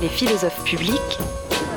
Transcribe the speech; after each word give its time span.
Les 0.00 0.08
philosophes 0.08 0.62
publics. 0.64 1.18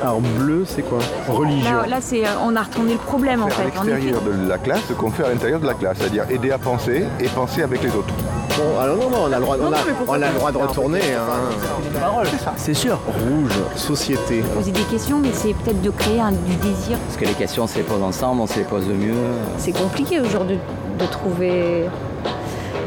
Alors 0.02 0.20
bleu, 0.20 0.64
c'est 0.66 0.82
quoi 0.82 0.98
Religion. 1.28 1.72
Là, 1.82 1.86
là, 1.86 1.98
c'est, 2.00 2.22
on 2.42 2.56
a 2.56 2.62
retourné 2.62 2.92
le 2.92 2.98
problème 2.98 3.42
en 3.42 3.48
fait. 3.48 3.62
à 3.62 3.64
l'extérieur 3.64 4.22
de 4.22 4.48
la 4.48 4.58
classe 4.58 4.82
ce 4.88 4.92
qu'on 4.92 5.10
fait 5.10 5.24
à 5.24 5.28
l'intérieur 5.28 5.60
de 5.60 5.66
la 5.66 5.74
classe, 5.74 5.98
c'est-à-dire 5.98 6.24
aider 6.30 6.50
à 6.50 6.58
penser 6.58 7.04
et 7.20 7.28
penser 7.28 7.62
avec 7.62 7.82
les 7.82 7.90
autres. 7.90 8.12
Bon, 8.56 8.78
alors 8.78 8.96
non, 8.96 9.10
non, 9.10 9.18
on 9.28 9.32
a 9.32 9.36
le 9.38 9.42
droit, 9.42 9.56
on 9.60 9.72
a, 9.72 9.76
on 10.06 10.12
a 10.22 10.28
le 10.28 10.34
droit 10.34 10.52
de 10.52 10.58
retourner. 10.58 11.00
Hein. 11.00 12.22
C'est 12.56 12.74
sûr. 12.74 12.98
Rouge, 13.06 13.52
société. 13.76 14.42
Poser 14.54 14.72
des 14.72 14.82
questions, 14.82 15.18
mais 15.18 15.32
c'est 15.32 15.54
peut-être 15.54 15.82
de 15.82 15.90
créer 15.90 16.20
un, 16.20 16.32
du 16.32 16.54
désir. 16.56 16.98
Parce 17.06 17.16
que 17.16 17.24
les 17.24 17.34
questions, 17.34 17.64
on 17.64 17.66
se 17.66 17.76
les 17.76 17.82
pose 17.82 18.02
ensemble, 18.02 18.40
on 18.40 18.46
se 18.46 18.58
les 18.58 18.64
pose 18.64 18.86
mieux. 18.86 19.14
C'est 19.58 19.72
compliqué 19.72 20.20
aujourd'hui 20.20 20.58
de 20.98 21.06
trouver 21.06 21.84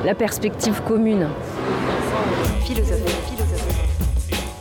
la 0.06 0.16
perspective 0.16 0.82
commune. 0.88 1.28
Philosophe. 2.62 3.17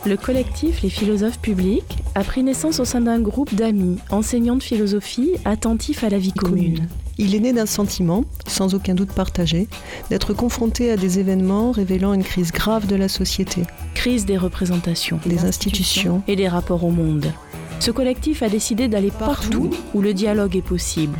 Le 0.07 0.15
collectif 0.15 0.83
Les 0.83 0.89
philosophes 0.89 1.39
publics 1.39 1.97
a 2.15 2.23
pris 2.23 2.41
naissance 2.41 2.79
au 2.79 2.85
sein 2.85 3.01
d'un 3.01 3.19
groupe 3.19 3.53
d'amis, 3.53 3.97
enseignants 4.09 4.55
de 4.55 4.63
philosophie, 4.63 5.31
attentifs 5.43 6.01
à 6.05 6.09
la 6.09 6.17
vie 6.17 6.31
commune. 6.31 6.87
Il 7.17 7.35
est 7.35 7.41
né 7.41 7.51
d'un 7.51 7.65
sentiment, 7.65 8.23
sans 8.47 8.73
aucun 8.73 8.95
doute 8.95 9.11
partagé, 9.11 9.67
d'être 10.09 10.33
confronté 10.33 10.91
à 10.91 10.95
des 10.95 11.19
événements 11.19 11.71
révélant 11.71 12.13
une 12.13 12.23
crise 12.23 12.53
grave 12.53 12.87
de 12.87 12.95
la 12.95 13.09
société, 13.09 13.63
Crise 13.95 14.25
des 14.25 14.37
représentations, 14.37 15.19
des 15.25 15.43
institutions. 15.43 16.23
et 16.29 16.37
des 16.37 16.47
rapports 16.47 16.85
au 16.85 16.91
monde. 16.91 17.33
Ce 17.81 17.91
collectif 17.91 18.43
a 18.43 18.47
décidé 18.47 18.87
d'aller 18.87 19.11
partout 19.11 19.71
où 19.93 20.01
le 20.01 20.13
dialogue 20.13 20.55
est 20.55 20.61
possible, 20.61 21.19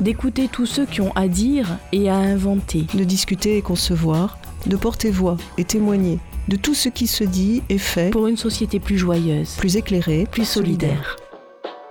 d'écouter 0.00 0.48
tous 0.50 0.64
ceux 0.64 0.86
qui 0.86 1.02
ont 1.02 1.12
à 1.14 1.28
dire 1.28 1.76
et 1.92 2.08
à 2.08 2.16
inventer. 2.16 2.86
de 2.94 3.04
discuter 3.04 3.58
et 3.58 3.62
concevoir, 3.62 4.38
de 4.66 4.76
porter 4.76 5.10
voix 5.10 5.36
et 5.58 5.64
témoigner 5.64 6.20
de 6.48 6.56
tout 6.56 6.74
ce 6.74 6.88
qui 6.88 7.06
se 7.06 7.24
dit 7.24 7.62
et 7.68 7.78
fait, 7.78 8.10
pour 8.10 8.26
une 8.26 8.36
société 8.36 8.80
plus 8.80 8.98
joyeuse, 8.98 9.56
plus 9.56 9.76
éclairé, 9.76 10.26
plus 10.30 10.44
solidaire. 10.44 11.16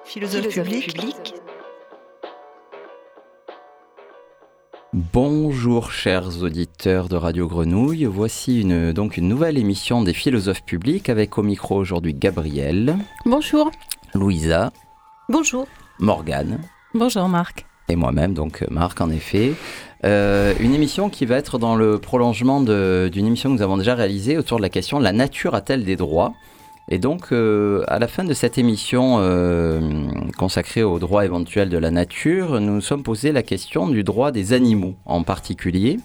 Philosophe 0.06 0.42
Philosophe 0.42 0.66
public, 0.66 0.94
public. 0.94 1.34
Bonjour 4.94 5.92
chers 5.92 6.44
auditeurs 6.44 7.10
de 7.10 7.16
Radio 7.16 7.48
Grenouille, 7.48 8.06
voici 8.06 8.62
une, 8.62 8.94
donc 8.94 9.18
une 9.18 9.28
nouvelle 9.28 9.58
émission 9.58 10.04
des 10.04 10.14
philosophes 10.14 10.64
publics 10.66 11.10
avec 11.10 11.38
au 11.38 11.44
micro 11.44 11.78
aujourd'hui 11.78 12.14
Gabriel, 12.14 12.98
Bonjour. 13.26 13.72
Louisa, 14.14 14.72
Bonjour. 15.30 15.68
Morgane 16.00 16.60
Bonjour 16.94 17.28
Marc. 17.28 17.66
Et 17.94 17.96
moi-même, 17.96 18.34
donc 18.34 18.66
Marc 18.70 19.00
en 19.00 19.10
effet. 19.10 19.54
Euh, 20.06 20.54
une 20.60 20.74
émission 20.74 21.10
qui 21.10 21.26
va 21.26 21.38
être 21.38 21.58
dans 21.58 21.76
le 21.76 21.98
prolongement 21.98 22.60
d'une 22.62 23.26
émission 23.26 23.50
que 23.50 23.56
nous 23.56 23.62
avons 23.62 23.78
déjà 23.78 23.96
réalisée 23.96 24.38
autour 24.38 24.58
de 24.58 24.62
la 24.62 24.70
question 24.70 25.00
la 25.00 25.14
nature 25.14 25.56
a-t-elle 25.56 25.86
des 25.86 25.96
droits? 25.96 26.34
Et 26.90 27.00
donc 27.00 27.32
euh, 27.32 27.86
à 27.88 27.98
la 28.00 28.10
fin 28.10 28.26
de 28.26 28.34
cette 28.34 28.58
émission 28.58 29.20
euh, 29.20 29.80
consacrée 30.38 30.84
aux 30.84 31.00
droits 31.00 31.24
éventuels 31.24 31.70
de 31.70 31.78
la 31.78 31.92
nature, 31.92 32.60
nous 32.60 32.76
nous 32.76 32.82
sommes 32.82 33.04
posé 33.04 33.32
la 33.32 33.44
question 33.44 33.88
du 33.88 34.04
droit 34.04 34.32
des 34.32 34.52
animaux 34.52 34.96
en 35.06 35.24
particulier, 35.24 36.00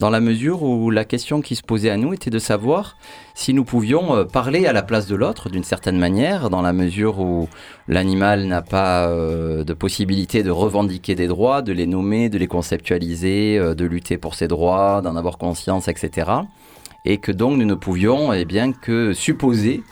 dans 0.00 0.10
la 0.10 0.20
mesure 0.20 0.62
où 0.62 0.90
la 0.90 1.04
question 1.04 1.40
qui 1.40 1.54
se 1.54 1.62
posait 1.62 1.90
à 1.90 1.96
nous 1.96 2.12
était 2.12 2.30
de 2.30 2.38
savoir 2.38 2.96
si 3.34 3.54
nous 3.54 3.64
pouvions 3.64 4.16
euh, 4.16 4.24
parler 4.24 4.66
à 4.66 4.72
la 4.72 4.82
place 4.82 5.06
de 5.06 5.14
l'autre 5.14 5.48
d'une 5.50 5.64
certaine 5.64 5.98
manière, 5.98 6.50
dans 6.50 6.62
la 6.62 6.72
mesure 6.72 7.20
où 7.20 7.48
l'animal 7.88 8.46
n'a 8.46 8.62
pas 8.62 9.08
euh, 9.08 9.64
de 9.64 9.72
possibilité 9.72 10.42
de 10.42 10.50
revendiquer 10.50 11.14
des 11.14 11.26
droits, 11.26 11.62
de 11.62 11.72
les 11.72 11.86
nommer, 11.86 12.28
de 12.28 12.38
les 12.38 12.46
conceptualiser, 12.46 13.56
euh, 13.58 13.74
de 13.74 13.84
lutter 13.84 14.18
pour 14.18 14.34
ses 14.34 14.48
droits, 14.48 15.00
d'en 15.02 15.16
avoir 15.16 15.38
conscience, 15.38 15.88
etc. 15.88 16.30
Et 17.04 17.18
que 17.18 17.32
donc 17.32 17.56
nous 17.56 17.66
ne 17.66 17.74
pouvions 17.74 18.32
eh 18.32 18.44
bien, 18.44 18.72
que 18.72 19.12
supposer 19.12 19.82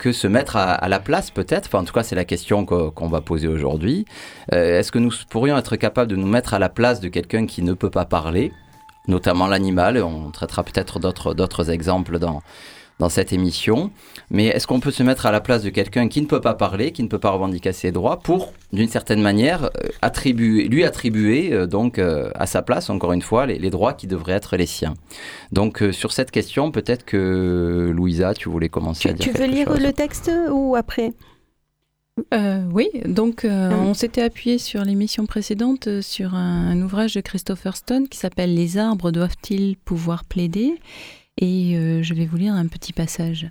que 0.00 0.10
se 0.10 0.26
mettre 0.26 0.56
à, 0.56 0.88
la 0.88 0.98
place 0.98 1.30
peut-être, 1.30 1.66
enfin 1.68 1.78
en 1.78 1.84
tout 1.84 1.92
cas 1.92 2.02
c'est 2.02 2.16
la 2.16 2.24
question 2.24 2.64
qu'o- 2.64 2.90
qu'on 2.90 3.06
va 3.06 3.20
poser 3.20 3.46
aujourd'hui, 3.46 4.04
est-ce 4.50 4.90
que 4.90 4.98
nous 4.98 5.12
pourrions 5.28 5.56
être 5.56 5.76
capables 5.76 6.10
de 6.10 6.16
nous 6.16 6.26
mettre 6.26 6.54
à 6.54 6.58
la 6.58 6.68
place 6.68 6.98
de 6.98 7.06
quelqu'un 7.06 7.46
qui 7.46 7.62
ne 7.62 7.72
peut 7.72 7.88
pas 7.88 8.04
parler, 8.04 8.50
notamment 9.08 9.46
l'animal, 9.46 10.02
on 10.02 10.30
traitera 10.30 10.62
peut-être 10.62 10.98
d'autres 11.34 11.70
exemples 11.70 12.18
dans, 12.18 12.42
dans 13.00 13.08
cette 13.08 13.32
émission, 13.32 13.90
mais 14.30 14.46
est-ce 14.46 14.66
qu'on 14.66 14.78
peut 14.78 14.90
se 14.90 15.02
mettre 15.02 15.24
à 15.26 15.32
la 15.32 15.40
place 15.40 15.62
de 15.62 15.70
quelqu'un 15.70 16.06
qui 16.06 16.20
ne 16.20 16.26
peut 16.26 16.40
pas 16.40 16.54
parler, 16.54 16.92
qui 16.92 17.02
ne 17.02 17.08
peut 17.08 17.18
pas 17.18 17.30
revendiquer 17.30 17.72
ses 17.72 17.92
droits, 17.92 18.20
pour, 18.20 18.52
d'une 18.72 18.88
certaine 18.88 19.22
manière, 19.22 19.64
euh, 19.64 19.88
attribuer, 20.02 20.68
lui 20.68 20.84
attribuer 20.84 21.52
euh, 21.52 21.66
donc 21.66 21.98
euh, 21.98 22.30
à 22.34 22.46
sa 22.46 22.60
place, 22.62 22.90
encore 22.90 23.12
une 23.12 23.22
fois, 23.22 23.46
les, 23.46 23.58
les 23.58 23.70
droits 23.70 23.94
qui 23.94 24.06
devraient 24.06 24.34
être 24.34 24.56
les 24.56 24.66
siens? 24.66 24.94
Donc 25.50 25.82
euh, 25.82 25.92
sur 25.92 26.12
cette 26.12 26.30
question, 26.30 26.70
peut-être 26.70 27.04
que 27.04 27.90
Louisa, 27.92 28.34
tu 28.34 28.50
voulais 28.50 28.68
commencer 28.68 29.08
à 29.08 29.12
dire 29.14 29.24
Tu 29.24 29.36
veux 29.36 29.46
lire 29.46 29.68
chose. 29.68 29.80
le 29.80 29.92
texte 29.92 30.30
ou 30.50 30.76
après? 30.76 31.12
Euh, 32.34 32.64
oui, 32.72 32.88
donc 33.06 33.44
euh, 33.44 33.70
Hum. 33.70 33.86
on 33.86 33.94
s'était 33.94 34.22
appuyé 34.22 34.58
sur 34.58 34.84
l'émission 34.84 35.26
précédente 35.26 35.86
euh, 35.88 36.02
sur 36.02 36.34
un, 36.34 36.70
un 36.70 36.82
ouvrage 36.82 37.14
de 37.14 37.20
Christopher 37.20 37.76
Stone 37.76 38.08
qui 38.08 38.18
s'appelle 38.18 38.54
Les 38.54 38.78
arbres 38.78 39.10
doivent-ils 39.10 39.76
pouvoir 39.76 40.24
plaider? 40.24 40.74
Et 41.38 41.76
euh, 41.76 42.02
je 42.02 42.14
vais 42.14 42.26
vous 42.26 42.36
lire 42.36 42.54
un 42.54 42.66
petit 42.66 42.92
passage. 42.92 43.48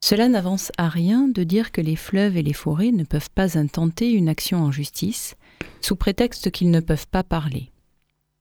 Cela 0.00 0.28
n'avance 0.28 0.70
à 0.78 0.88
rien 0.88 1.26
de 1.28 1.42
dire 1.42 1.72
que 1.72 1.80
les 1.80 1.96
fleuves 1.96 2.36
et 2.36 2.42
les 2.42 2.52
forêts 2.52 2.92
ne 2.92 3.04
peuvent 3.04 3.30
pas 3.34 3.58
intenter 3.58 4.10
une 4.12 4.28
action 4.28 4.58
en 4.62 4.70
justice, 4.70 5.34
sous 5.80 5.96
prétexte 5.96 6.50
qu'ils 6.50 6.70
ne 6.70 6.80
peuvent 6.80 7.08
pas 7.10 7.24
parler. 7.24 7.70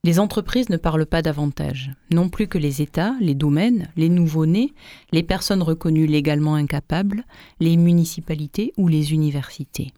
Les 0.03 0.19
entreprises 0.19 0.69
ne 0.69 0.77
parlent 0.77 1.05
pas 1.05 1.21
davantage, 1.21 1.91
non 2.11 2.29
plus 2.29 2.47
que 2.47 2.57
les 2.57 2.81
États, 2.81 3.15
les 3.19 3.35
domaines, 3.35 3.89
les 3.97 4.09
nouveau-nés, 4.09 4.73
les 5.11 5.23
personnes 5.23 5.63
reconnues 5.63 6.07
légalement 6.07 6.55
incapables, 6.55 7.25
les 7.59 7.75
municipalités 7.77 8.73
ou 8.77 8.87
les 8.87 9.13
universités. 9.13 9.91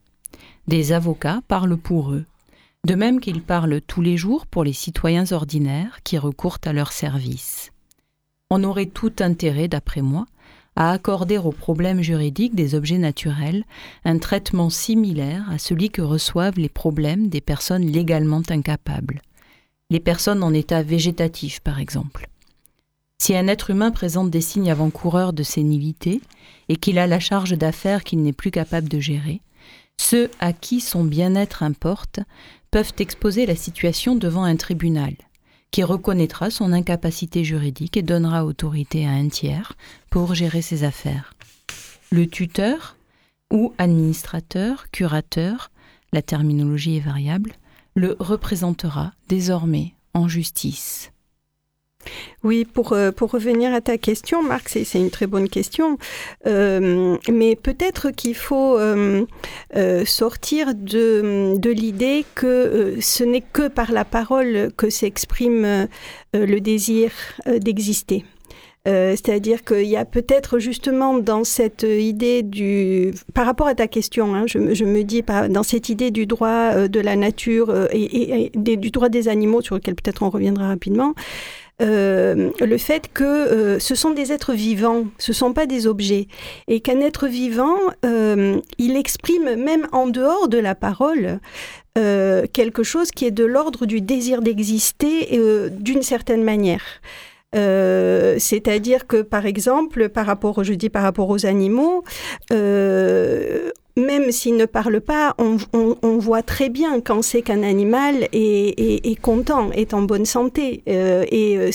Des 0.68 0.94
avocats 0.94 1.42
parlent 1.48 1.78
pour 1.78 2.12
eux, 2.12 2.26
de 2.88 2.96
même 2.96 3.20
qu'ils 3.20 3.42
parlent 3.42 3.82
tous 3.82 4.02
les 4.02 4.18
jours 4.18 4.48
pour 4.48 4.64
les 4.64 4.74
citoyens 4.74 5.32
ordinaires 5.32 6.00
qui 6.04 6.18
recourent 6.18 6.60
à 6.66 6.74
leur 6.74 6.92
service. 6.92 7.72
On 8.50 8.64
aurait 8.64 8.88
tout 8.88 9.14
intérêt, 9.20 9.68
d'après 9.68 10.02
moi, 10.02 10.26
à 10.76 10.92
accorder 10.92 11.38
aux 11.38 11.52
problèmes 11.52 12.02
juridiques 12.02 12.56
des 12.56 12.74
objets 12.74 12.98
naturels 12.98 13.66
un 14.06 14.18
traitement 14.18 14.70
similaire 14.70 15.46
à 15.52 15.58
celui 15.58 15.90
que 15.90 16.02
reçoivent 16.02 16.58
les 16.58 16.70
problèmes 16.70 17.28
des 17.28 17.42
personnes 17.42 17.86
légalement 17.86 18.42
incapables. 18.50 19.22
Les 19.92 20.00
personnes 20.00 20.44
en 20.44 20.54
état 20.54 20.84
végétatif, 20.84 21.62
par 21.62 21.80
exemple. 21.80 22.30
Si 23.22 23.36
un 23.36 23.48
être 23.48 23.72
humain 23.72 23.90
présente 23.90 24.30
des 24.30 24.42
signes 24.42 24.70
avant-coureurs 24.70 25.34
de 25.34 25.42
sénilité 25.42 26.22
et 26.70 26.76
qu'il 26.76 27.00
a 27.00 27.08
la 27.08 27.20
charge 27.20 27.58
d'affaires 27.58 28.04
qu'il 28.04 28.22
n'est 28.22 28.32
plus 28.32 28.52
capable 28.52 28.88
de 28.88 29.00
gérer, 29.00 29.42
ceux 29.98 30.30
à 30.40 30.54
qui 30.54 30.80
son 30.80 31.04
bien-être 31.04 31.64
importe 31.64 32.20
peuvent 32.72 32.94
exposer 33.00 33.48
la 33.48 33.56
situation 33.56 34.16
devant 34.16 34.44
un 34.44 34.56
tribunal, 34.56 35.16
qui 35.72 35.84
reconnaîtra 35.84 36.52
son 36.52 36.72
incapacité 36.72 37.44
juridique 37.44 37.98
et 37.98 38.04
donnera 38.04 38.46
autorité 38.46 39.08
à 39.08 39.12
un 39.12 39.28
tiers 39.28 39.74
pour 40.12 40.36
gérer 40.36 40.62
ses 40.62 40.84
affaires. 40.84 41.34
Le 42.12 42.28
tuteur 42.28 42.96
ou 43.52 43.74
administrateur, 43.80 44.92
curateur, 44.92 45.72
la 46.14 46.22
terminologie 46.22 46.98
est 46.98 47.02
variable, 47.02 47.54
le 48.00 48.16
représentera 48.20 49.12
désormais 49.28 49.94
en 50.14 50.28
justice. 50.28 51.12
Oui, 52.44 52.64
pour, 52.64 52.94
euh, 52.94 53.12
revenir 53.20 53.74
à 53.74 53.82
ta 53.82 53.98
question, 53.98 54.42
Marc, 54.42 54.70
c'est 54.70 54.86
une 54.94 55.10
très 55.10 55.28
bonne 55.28 55.50
question. 55.50 55.98
Euh, 56.48 57.18
mais 57.30 57.58
peut-être 57.58 58.12
qu'il 58.12 58.36
faut 58.36 58.80
euh, 58.80 59.26
sortir 60.06 60.74
de, 60.74 61.60
l'idée 61.70 62.26
que 62.36 62.96
ce 63.02 63.24
n'est 63.26 63.42
que 63.42 63.68
par 63.68 63.92
la 63.92 64.06
parole 64.06 64.72
que 64.78 64.90
s'exprime 64.90 65.88
le 66.34 66.60
désir 66.60 67.12
d'exister. 67.46 68.24
Euh, 68.88 69.12
C'est-à-dire 69.12 69.64
qu'il 69.64 69.86
y 69.88 69.98
a 69.98 70.06
peut-être 70.06 70.60
justement 70.60 71.18
dans 71.18 71.44
cette 71.44 71.84
idée 71.84 72.44
du... 72.44 73.14
Par 73.34 73.46
rapport 73.46 73.68
à 73.68 73.76
ta 73.76 73.88
question, 73.88 74.34
hein, 74.34 74.46
je, 74.48 74.58
me- 74.58 75.04
dis, 75.04 75.24
dans 75.50 75.64
cette 75.64 75.90
idée 75.90 76.12
du 76.12 76.26
droit 76.26 76.72
euh, 76.74 76.88
de 76.88 77.00
la 77.00 77.16
nature 77.16 77.70
euh, 77.70 77.88
et, 77.92 78.52
du 78.56 78.90
droit 78.92 79.10
des 79.10 79.28
animaux, 79.28 79.62
sur 79.62 79.76
lequel 79.76 79.96
peut-être 79.96 80.24
on 80.24 80.30
reviendra 80.30 80.68
rapidement, 80.68 81.14
le 81.82 82.78
fait 82.78 83.10
que 83.14 83.78
ce 83.80 83.96
sont 83.96 84.12
des 84.12 84.34
êtres 84.34 84.54
vivants, 84.54 85.06
ce 85.18 85.32
sont 85.32 85.54
pas 85.54 85.66
des 85.66 85.88
objets, 85.88 86.28
et 86.68 86.82
qu'un 86.82 87.00
être 87.00 87.28
vivant, 87.28 87.78
il 88.04 88.98
exprime 88.98 89.56
même 89.56 89.88
en 89.94 90.08
dehors 90.08 90.50
de 90.50 90.58
la 90.58 90.76
parole 90.76 91.40
quelque 91.96 92.84
chose 92.84 93.12
qui 93.12 93.26
est 93.26 93.32
de 93.32 93.46
l'ordre 93.46 93.86
du 93.86 94.02
désir 94.02 94.42
d'exister 94.42 95.40
d'une 95.72 96.02
certaine 96.02 96.44
manière. 96.44 96.84
Euh, 97.56 98.36
C'est-à-dire 98.38 99.08
que, 99.08 99.22
par 99.22 99.46
exemple, 99.46 100.10
par 100.10 100.26
rapport, 100.26 100.64
je 100.64 100.74
dis 100.74 100.90
par 100.90 101.04
rapport 101.04 101.30
aux 101.30 101.46
animaux, 101.46 102.04
euh, 102.54 103.72
même 104.00 104.32
s'il 104.32 104.56
ne 104.58 104.66
parle 104.66 105.02
pas, 105.02 105.36
on, 105.38 105.58
voit 106.20 106.42
très 106.42 106.70
bien 106.70 107.00
quand 107.00 107.22
c'est 107.22 107.42
qu'un 107.42 107.64
animal 107.64 108.28
est, 108.34 109.22
content, 109.22 109.72
est 109.72 109.94
en 109.94 110.02
bonne 110.02 110.26
santé. 110.26 110.84
Euh, 110.88 111.24
et 111.32 111.58
euh, 111.58 111.72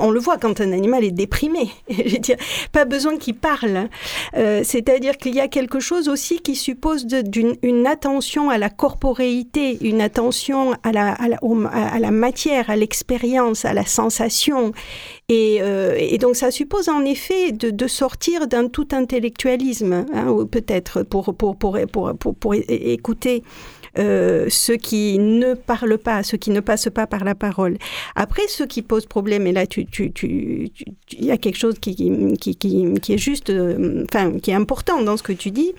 on 0.00 0.10
le 0.10 0.20
voit 0.20 0.38
quand 0.38 0.60
un 0.60 0.72
animal 0.72 1.04
est 1.04 1.12
déprimé. 1.12 1.70
Pas 2.72 2.84
besoin 2.84 3.16
qu'il 3.16 3.34
parle. 3.34 3.88
Euh, 4.36 4.62
c'est-à-dire 4.64 5.16
qu'il 5.16 5.34
y 5.34 5.40
a 5.40 5.48
quelque 5.48 5.80
chose 5.80 6.08
aussi 6.08 6.40
qui 6.40 6.56
suppose 6.56 7.06
d'une 7.06 7.86
attention 7.86 8.50
à 8.50 8.58
la 8.58 8.70
corporéité, 8.70 9.78
une 9.82 10.00
attention 10.00 10.72
à 10.82 10.92
la, 10.92 12.10
matière, 12.10 12.70
à 12.70 12.76
l'expérience, 12.76 13.64
à 13.64 13.74
la 13.74 13.86
sensation. 13.86 14.72
Et, 15.28 15.60
donc 16.20 16.36
ça 16.36 16.50
suppose 16.50 16.88
en 16.88 17.04
effet 17.04 17.52
de, 17.52 17.86
sortir 17.86 18.46
d'un 18.46 18.68
tout 18.68 18.88
intellectualisme, 18.92 20.04
hein, 20.14 20.46
peut-être 20.50 21.02
pour, 21.02 21.31
pour, 21.32 22.54
écouter. 22.54 23.42
Euh, 23.98 24.46
ceux 24.48 24.76
qui 24.76 25.18
ne 25.18 25.52
parlent 25.52 25.98
pas, 25.98 26.22
ceux 26.22 26.38
qui 26.38 26.50
ne 26.50 26.60
passent 26.60 26.88
pas 26.88 27.06
par 27.06 27.24
la 27.24 27.34
parole. 27.34 27.76
Après, 28.14 28.48
ce 28.48 28.64
qui 28.64 28.80
pose 28.80 29.04
problème, 29.04 29.46
et 29.46 29.52
là, 29.52 29.64
il 29.64 30.70
y 31.20 31.30
a 31.30 31.36
quelque 31.36 31.58
chose 31.58 31.78
qui, 31.78 31.90
est 32.00 33.18
juste, 33.18 33.50
euh, 33.50 34.04
enfin, 34.10 34.38
qui 34.38 34.50
est 34.50 34.54
important 34.54 35.02
dans 35.02 35.18
ce 35.18 35.22
que 35.22 35.34
tu 35.34 35.50
dis, 35.50 35.72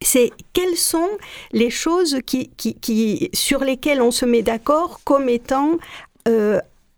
c'est 0.00 0.30
quelles 0.52 0.76
sont 0.76 1.08
les 1.52 1.70
choses 1.70 2.18
qui, 2.24 2.50
sur 3.34 3.64
lesquelles 3.64 4.00
on 4.00 4.12
se 4.12 4.26
met 4.26 4.42
d'accord 4.42 5.00
comme 5.04 5.28
étant 5.28 5.78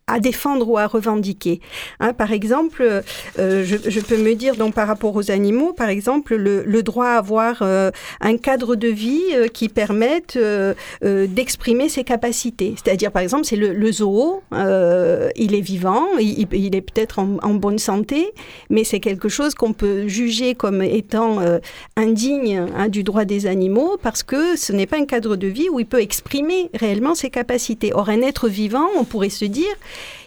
à 0.07 0.21
défendre 0.21 0.69
ou 0.69 0.79
à 0.79 0.87
revendiquer. 0.87 1.61
Hein, 2.01 2.13
par 2.13 2.33
exemple, 2.33 3.03
euh, 3.39 3.65
je, 3.65 4.01
peux 4.01 4.17
me 4.17 4.35
dire 4.35 4.57
donc 4.57 4.75
par 4.75 4.89
rapport 4.89 5.15
aux 5.15 5.31
animaux, 5.31 5.73
par 5.73 5.89
exemple, 5.89 6.35
le, 6.35 6.83
droit 6.83 7.07
à 7.07 7.19
avoir 7.19 7.59
euh, 7.63 7.91
un 8.21 8.37
cadre 8.37 8.75
de 8.75 8.89
vie 8.89 9.23
euh, 9.33 9.47
qui 9.47 9.69
permette 9.69 10.39
d'exprimer 11.03 11.89
ses 11.89 12.05
capacités. 12.05 12.75
C'est-à-dire, 12.77 13.13
par 13.13 13.23
exemple, 13.23 13.45
c'est 13.45 13.57
le, 13.57 13.93
zoo, 13.93 14.43
il 14.53 15.55
est 15.55 15.61
vivant, 15.61 16.07
il, 16.19 16.75
est 16.75 16.81
peut-être 16.81 17.19
en, 17.19 17.55
bonne 17.55 17.79
santé, 17.79 18.33
mais 18.71 18.83
c'est 18.85 19.01
quelque 19.01 19.29
chose 19.29 19.55
qu'on 19.55 19.73
peut 19.73 20.09
juger 20.09 20.55
comme 20.55 20.83
étant 20.83 21.39
indigne 21.97 22.67
hein, 22.77 22.89
du 22.89 23.05
droit 23.05 23.25
des 23.25 23.47
animaux 23.47 23.97
parce 24.03 24.23
que 24.23 24.57
ce 24.57 24.73
n'est 24.73 24.87
pas 24.87 24.99
un 24.99 25.05
cadre 25.05 25.37
de 25.37 25.47
vie 25.47 25.69
où 25.71 25.79
il 25.79 25.87
peut 25.87 26.01
exprimer 26.01 26.71
réellement 26.75 27.15
ses 27.15 27.31
capacités. 27.31 27.93
Or, 27.95 28.09
un 28.09 28.23
être 28.23 28.49
vivant, 28.49 28.89
on 28.97 29.05
pourrait 29.05 29.31
se 29.31 29.45
dire, 29.45 29.73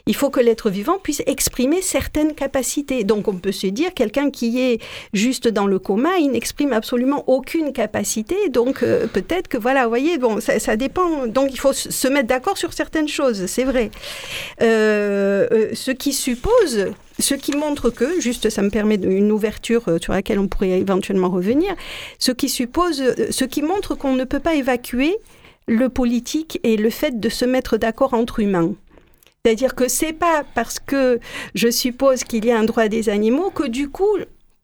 il 0.07 0.15
faut 0.15 0.29
que 0.29 0.39
l'être 0.39 0.69
vivant 0.69 0.99
puisse 1.01 1.23
exprimer 1.25 1.81
certaines 1.81 2.35
capacités. 2.35 3.03
Donc 3.03 3.27
on 3.27 3.35
peut 3.35 3.51
se 3.51 3.67
dire, 3.67 3.93
quelqu'un 3.93 4.29
qui 4.29 4.61
est 4.61 4.79
juste 5.13 5.47
dans 5.47 5.65
le 5.65 5.79
coma, 5.79 6.17
il 6.19 6.31
n'exprime 6.31 6.73
absolument 6.73 7.23
aucune 7.27 7.73
capacité. 7.73 8.49
Donc 8.49 8.83
euh, 8.83 9.07
peut-être 9.07 9.47
que, 9.47 9.57
voilà, 9.57 9.83
vous 9.83 9.89
voyez, 9.89 10.17
bon, 10.17 10.39
ça, 10.39 10.75
dépend. 10.75 11.25
Donc 11.27 11.49
il 11.51 11.59
faut 11.59 11.73
se 11.73 12.07
mettre 12.07 12.27
d'accord 12.27 12.57
sur 12.57 12.73
certaines 12.73 13.07
choses, 13.07 13.47
c'est 13.47 13.63
vrai. 13.63 13.89
Euh, 14.61 15.47
euh, 15.51 15.69
ce 15.73 15.91
qui 15.91 16.13
suppose 16.13 16.87
ce 17.17 17.33
qui 17.33 17.55
montre 17.55 17.89
que, 17.89 18.19
juste 18.19 18.49
ça 18.49 18.61
me 18.61 18.69
permet 18.69 18.95
une 18.95 19.31
ouverture 19.31 19.83
sur 20.01 20.11
laquelle 20.11 20.37
on 20.37 20.49
pourrait 20.49 20.71
éventuellement 20.71 21.29
revenir, 21.29 21.73
ce 22.19 22.33
qui 22.33 22.49
suppose, 22.49 23.01
ce 23.29 23.45
qui 23.45 23.61
montre 23.61 23.95
qu'on 23.95 24.15
ne 24.15 24.25
peut 24.25 24.41
pas 24.41 24.55
évacuer 24.55 25.15
le 25.67 25.87
politique 25.87 26.59
et 26.63 26.75
le 26.75 26.89
fait 26.89 27.19
de 27.19 27.29
se 27.29 27.45
mettre 27.45 27.77
d'accord 27.77 28.13
entre 28.13 28.39
humains. 28.39 28.75
C'est-à-dire 29.45 29.75
que 29.75 29.87
c'est 29.87 30.13
pas 30.13 30.43
parce 30.55 30.79
que 30.79 31.19
je 31.53 31.69
suppose 31.69 32.23
qu'il 32.23 32.45
y 32.45 32.51
a 32.51 32.57
un 32.57 32.63
droit 32.63 32.87
des 32.87 33.09
animaux 33.09 33.51
que 33.51 33.67
du 33.67 33.89
coup 33.89 34.17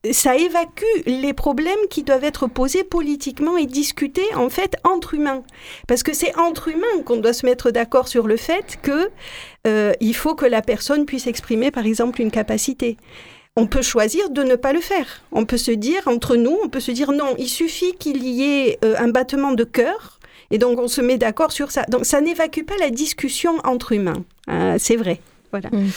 ça 0.09 0.35
évacue 0.35 0.83
les 1.05 1.33
problèmes 1.33 1.87
qui 1.91 2.01
doivent 2.01 2.23
être 2.23 2.47
posés 2.47 2.83
politiquement 2.83 3.57
et 3.57 3.67
discutés 3.67 4.25
en 4.33 4.49
fait 4.49 4.77
entre 4.83 5.13
humains. 5.13 5.43
Parce 5.87 6.01
que 6.01 6.13
c'est 6.13 6.35
entre 6.35 6.69
humains 6.69 7.03
qu'on 7.05 7.17
doit 7.17 7.33
se 7.33 7.45
mettre 7.45 7.69
d'accord 7.69 8.07
sur 8.07 8.25
le 8.25 8.37
fait 8.37 8.79
que 8.81 9.11
euh, 9.67 9.93
il 9.99 10.15
faut 10.15 10.33
que 10.33 10.47
la 10.47 10.63
personne 10.63 11.05
puisse 11.05 11.27
exprimer 11.27 11.69
par 11.69 11.85
exemple 11.85 12.19
une 12.19 12.31
capacité. 12.31 12.97
On 13.55 13.67
peut 13.67 13.83
choisir 13.83 14.31
de 14.31 14.41
ne 14.41 14.55
pas 14.55 14.73
le 14.73 14.81
faire. 14.81 15.21
On 15.31 15.45
peut 15.45 15.57
se 15.57 15.69
dire 15.69 16.07
entre 16.07 16.35
nous, 16.37 16.57
on 16.63 16.69
peut 16.69 16.79
se 16.79 16.91
dire 16.91 17.11
non, 17.11 17.35
il 17.37 17.49
suffit 17.49 17.93
qu'il 17.99 18.23
y 18.23 18.41
ait 18.41 18.79
euh, 18.83 18.95
un 18.97 19.09
battement 19.09 19.51
de 19.51 19.63
cœur 19.63 20.17
et 20.51 20.57
donc 20.57 20.79
on 20.79 20.87
se 20.87 21.01
met 21.01 21.17
d'accord 21.17 21.51
sur 21.51 21.71
ça. 21.71 21.83
Donc 21.89 22.05
ça 22.05 22.21
n'évacue 22.21 22.63
pas 22.63 22.77
la 22.79 22.89
discussion 22.89 23.57
entre 23.63 23.93
humains. 23.93 24.23
Euh, 24.49 24.75
c'est 24.77 24.97
vrai. 24.97 25.19
Mm. 25.59 25.89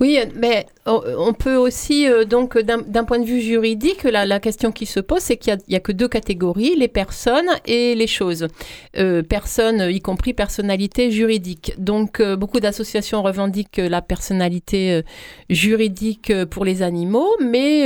Oui, 0.00 0.18
mais 0.34 0.66
on 0.86 1.32
peut 1.32 1.56
aussi, 1.56 2.08
euh, 2.08 2.24
donc, 2.24 2.58
d'un 2.58 3.04
point 3.04 3.18
de 3.18 3.24
vue 3.24 3.40
juridique, 3.40 4.04
la, 4.04 4.40
question 4.40 4.72
qui 4.72 4.86
se 4.86 5.00
pose, 5.00 5.20
c'est 5.20 5.36
qu'il 5.36 5.56
n'y 5.68 5.76
a, 5.76 5.80
que 5.80 5.92
deux 5.92 6.08
catégories, 6.08 6.74
les 6.76 6.88
personnes 6.88 7.48
et 7.66 7.94
les 7.94 8.06
choses. 8.06 8.48
Euh, 8.96 9.22
personnes, 9.22 9.88
y 9.90 10.00
compris 10.00 10.32
personnalité 10.32 11.10
juridique. 11.10 11.74
Donc, 11.78 12.20
euh, 12.20 12.36
beaucoup 12.36 12.60
d'associations 12.60 13.22
revendiquent 13.22 13.76
la 13.76 14.02
personnalité 14.02 15.02
juridique 15.50 16.32
pour 16.50 16.64
les 16.64 16.82
animaux, 16.82 17.30
mais 17.40 17.80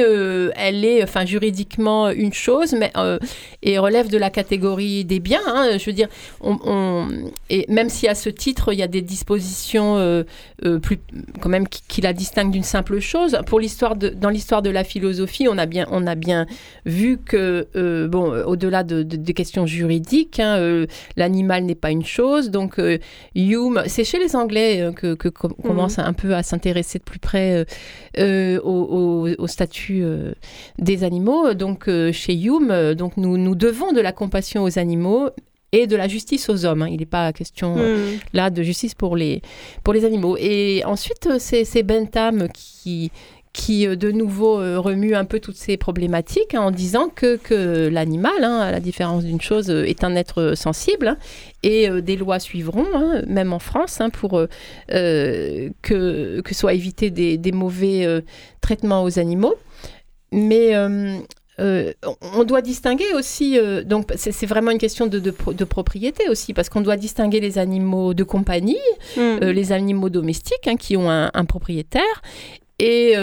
elle 0.56 0.84
est, 0.84 1.02
enfin, 1.02 1.25
juridiquement 1.25 2.11
une 2.11 2.32
chose, 2.32 2.72
mais 2.72 2.93
et 3.62 3.78
relève 3.78 4.08
de 4.08 4.19
la 4.19 4.31
catégorie 4.31 5.05
des 5.05 5.20
biens. 5.20 5.40
Hein. 5.46 5.78
je 5.78 5.84
veux 5.87 5.93
dire, 5.93 6.08
et 7.50 7.66
même 7.69 7.88
si 7.88 8.08
à 8.08 8.14
ce 8.14 8.28
titre, 8.28 8.72
il 8.72 8.78
y 8.78 8.82
a 8.82 8.88
des 8.88 9.02
dispositions 9.02 10.25
plus, 10.82 10.99
quand 11.41 11.49
même, 11.49 11.69
qui, 11.69 11.83
qui 11.87 12.01
la 12.01 12.12
distinguent 12.12 12.51
d'une 12.51 12.62
simple 12.62 12.99
chose. 13.01 13.39
Pour 13.47 13.61
l'histoire 13.61 13.97
de, 13.97 14.09
dans 14.09 14.31
l'histoire 14.31 14.62
de 14.62 14.71
la 14.71 14.85
philosophie, 14.85 15.47
on 15.49 15.59
a 15.59 15.67
bien, 15.67 15.87
on 15.91 16.06
a 16.06 16.15
bien 16.15 16.47
vu 16.87 17.19
que, 17.19 17.69
euh, 17.77 18.09
bon, 18.09 18.33
euh, 18.33 18.45
au-delà 18.45 18.83
de, 18.83 19.03
des 19.03 19.35
questions 19.35 19.67
juridiques, 19.67 20.41
hein, 20.41 20.56
euh, 20.59 20.87
l'animal 21.17 21.65
n'est 21.65 21.75
pas 21.75 21.91
une 21.91 22.05
chose. 22.05 22.51
Donc, 22.51 22.81
Hume, 23.35 23.83
c'est 23.87 24.05
chez 24.05 24.19
les 24.19 24.37
Anglais 24.37 24.91
que, 24.97 25.15
que 25.15 25.29
commence 25.29 25.99
mhm. 25.99 26.05
un 26.05 26.12
peu 26.12 26.35
à 26.35 26.43
s'intéresser 26.43 26.99
de 26.99 27.05
plus 27.05 27.19
près 27.19 27.67
au, 28.19 29.29
au, 29.39 29.47
statut 29.47 30.05
des 30.79 31.05
animaux. 31.05 31.55
Donc, 31.55 31.89
chez 32.12 32.35
Hume, 32.35 32.95
donc 32.95 33.17
nous, 33.17 33.37
nous 33.37 33.55
devons 33.55 33.93
de 33.93 34.00
la 34.00 34.12
compassion 34.12 34.65
aux 34.65 34.79
animaux 34.79 35.31
et 35.75 35.88
de 35.88 35.97
la 35.97 36.06
justice 36.06 36.49
aux 36.49 36.65
hommes. 36.65 36.82
Hein. 36.82 36.88
Il 36.88 37.00
n'est 37.00 37.06
pas 37.06 37.32
question 37.32 37.76
hmm. 37.76 38.19
là 38.32 38.50
de 38.50 38.62
justice 38.62 38.94
pour 38.94 39.17
les, 39.17 39.43
pour 39.82 39.93
les 39.93 40.05
animaux. 40.05 40.37
Et 40.38 40.82
ensuite, 40.85 41.26
euh, 41.26 41.38
c'est 41.38 41.82
Bentham 41.82 42.47
qui, 42.55 43.11
qui 43.53 43.85
euh, 43.85 43.97
de 43.97 44.12
nouveau 44.12 44.61
euh, 44.61 44.79
remue 44.79 45.17
un 45.17 45.25
peu 45.25 45.41
toutes 45.41 45.56
ces 45.56 45.76
problématiques 45.76 46.55
hein, 46.55 46.61
en 46.61 46.71
disant 46.71 47.09
que, 47.09 47.37
que 47.37 47.88
l'animal, 47.88 48.44
hein, 48.44 48.61
à 48.61 48.71
la 48.71 48.79
différence 48.79 49.25
d'une 49.25 49.41
chose, 49.41 49.69
est 49.69 50.05
un 50.05 50.15
être 50.15 50.55
sensible 50.55 51.17
et 51.65 51.88
des 52.03 52.17
lois 52.17 52.38
suivront, 52.38 52.87
même 53.26 53.53
en 53.53 53.59
France, 53.59 53.99
pour 54.12 54.41
que, 54.88 55.71
que 56.41 56.55
soit 56.55 56.75
évité 56.75 57.11
des, 57.11 57.38
des 57.38 57.53
mauvais 57.53 58.23
traitements 58.61 59.03
aux 59.03 59.19
animaux. 59.19 59.55
Mais 60.31 60.75
euh, 61.61 61.92
on 62.34 62.42
doit 62.44 62.62
distinguer 62.62 63.12
aussi, 63.14 63.58
euh, 63.58 63.84
donc 63.84 64.12
c'est 64.16 64.46
vraiment 64.46 64.73
une 64.73 64.78
question 64.78 65.06
de, 65.06 65.30
propriété 65.64 66.28
aussi, 66.28 66.52
parce 66.52 66.68
qu'on 66.68 66.80
doit 66.80 66.96
distinguer 66.96 67.40
les 67.40 67.58
animaux 67.58 68.12
de 68.12 68.25
compagnie, 68.25 68.78
mm. 69.16 69.20
euh, 69.20 69.52
les 69.52 69.70
animaux 69.70 70.11
domestiques 70.11 70.66
hein, 70.66 70.76
qui 70.76 70.96
ont 70.96 71.11
un, 71.11 71.44
propriétaire, 71.44 72.23
et, 72.80 73.14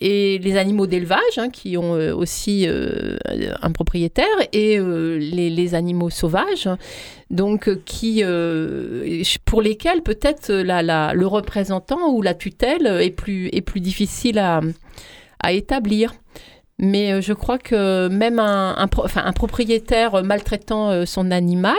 et 0.00 0.38
les 0.38 0.56
animaux 0.56 0.86
d'élevage 0.86 1.38
hein, 1.38 1.48
qui 1.48 1.78
ont 1.78 1.92
aussi 1.92 2.66
un 2.66 3.70
propriétaire, 3.72 4.26
et 4.52 4.78
les, 4.78 5.74
animaux 5.74 6.10
sauvages, 6.10 6.68
donc 7.30 7.70
qui, 7.84 8.22
pour 9.46 9.62
lesquels 9.62 10.02
peut-être 10.02 10.52
le 10.52 11.24
représentant 11.24 12.10
ou 12.12 12.20
la 12.20 12.34
tutelle 12.34 12.86
est 13.00 13.10
plus, 13.10 13.48
est 13.52 13.62
plus 13.62 13.80
difficile 13.80 14.38
à, 14.38 14.60
à 15.42 15.52
établir. 15.52 16.12
Mais 16.82 17.12
euh, 17.12 17.20
je 17.20 17.32
crois 17.32 17.58
que 17.58 18.08
même 18.08 18.40
un, 18.40 18.88
propriétaire 18.88 20.24
maltraitant 20.24 20.90
euh, 20.90 21.06
son 21.06 21.30
animal, 21.30 21.76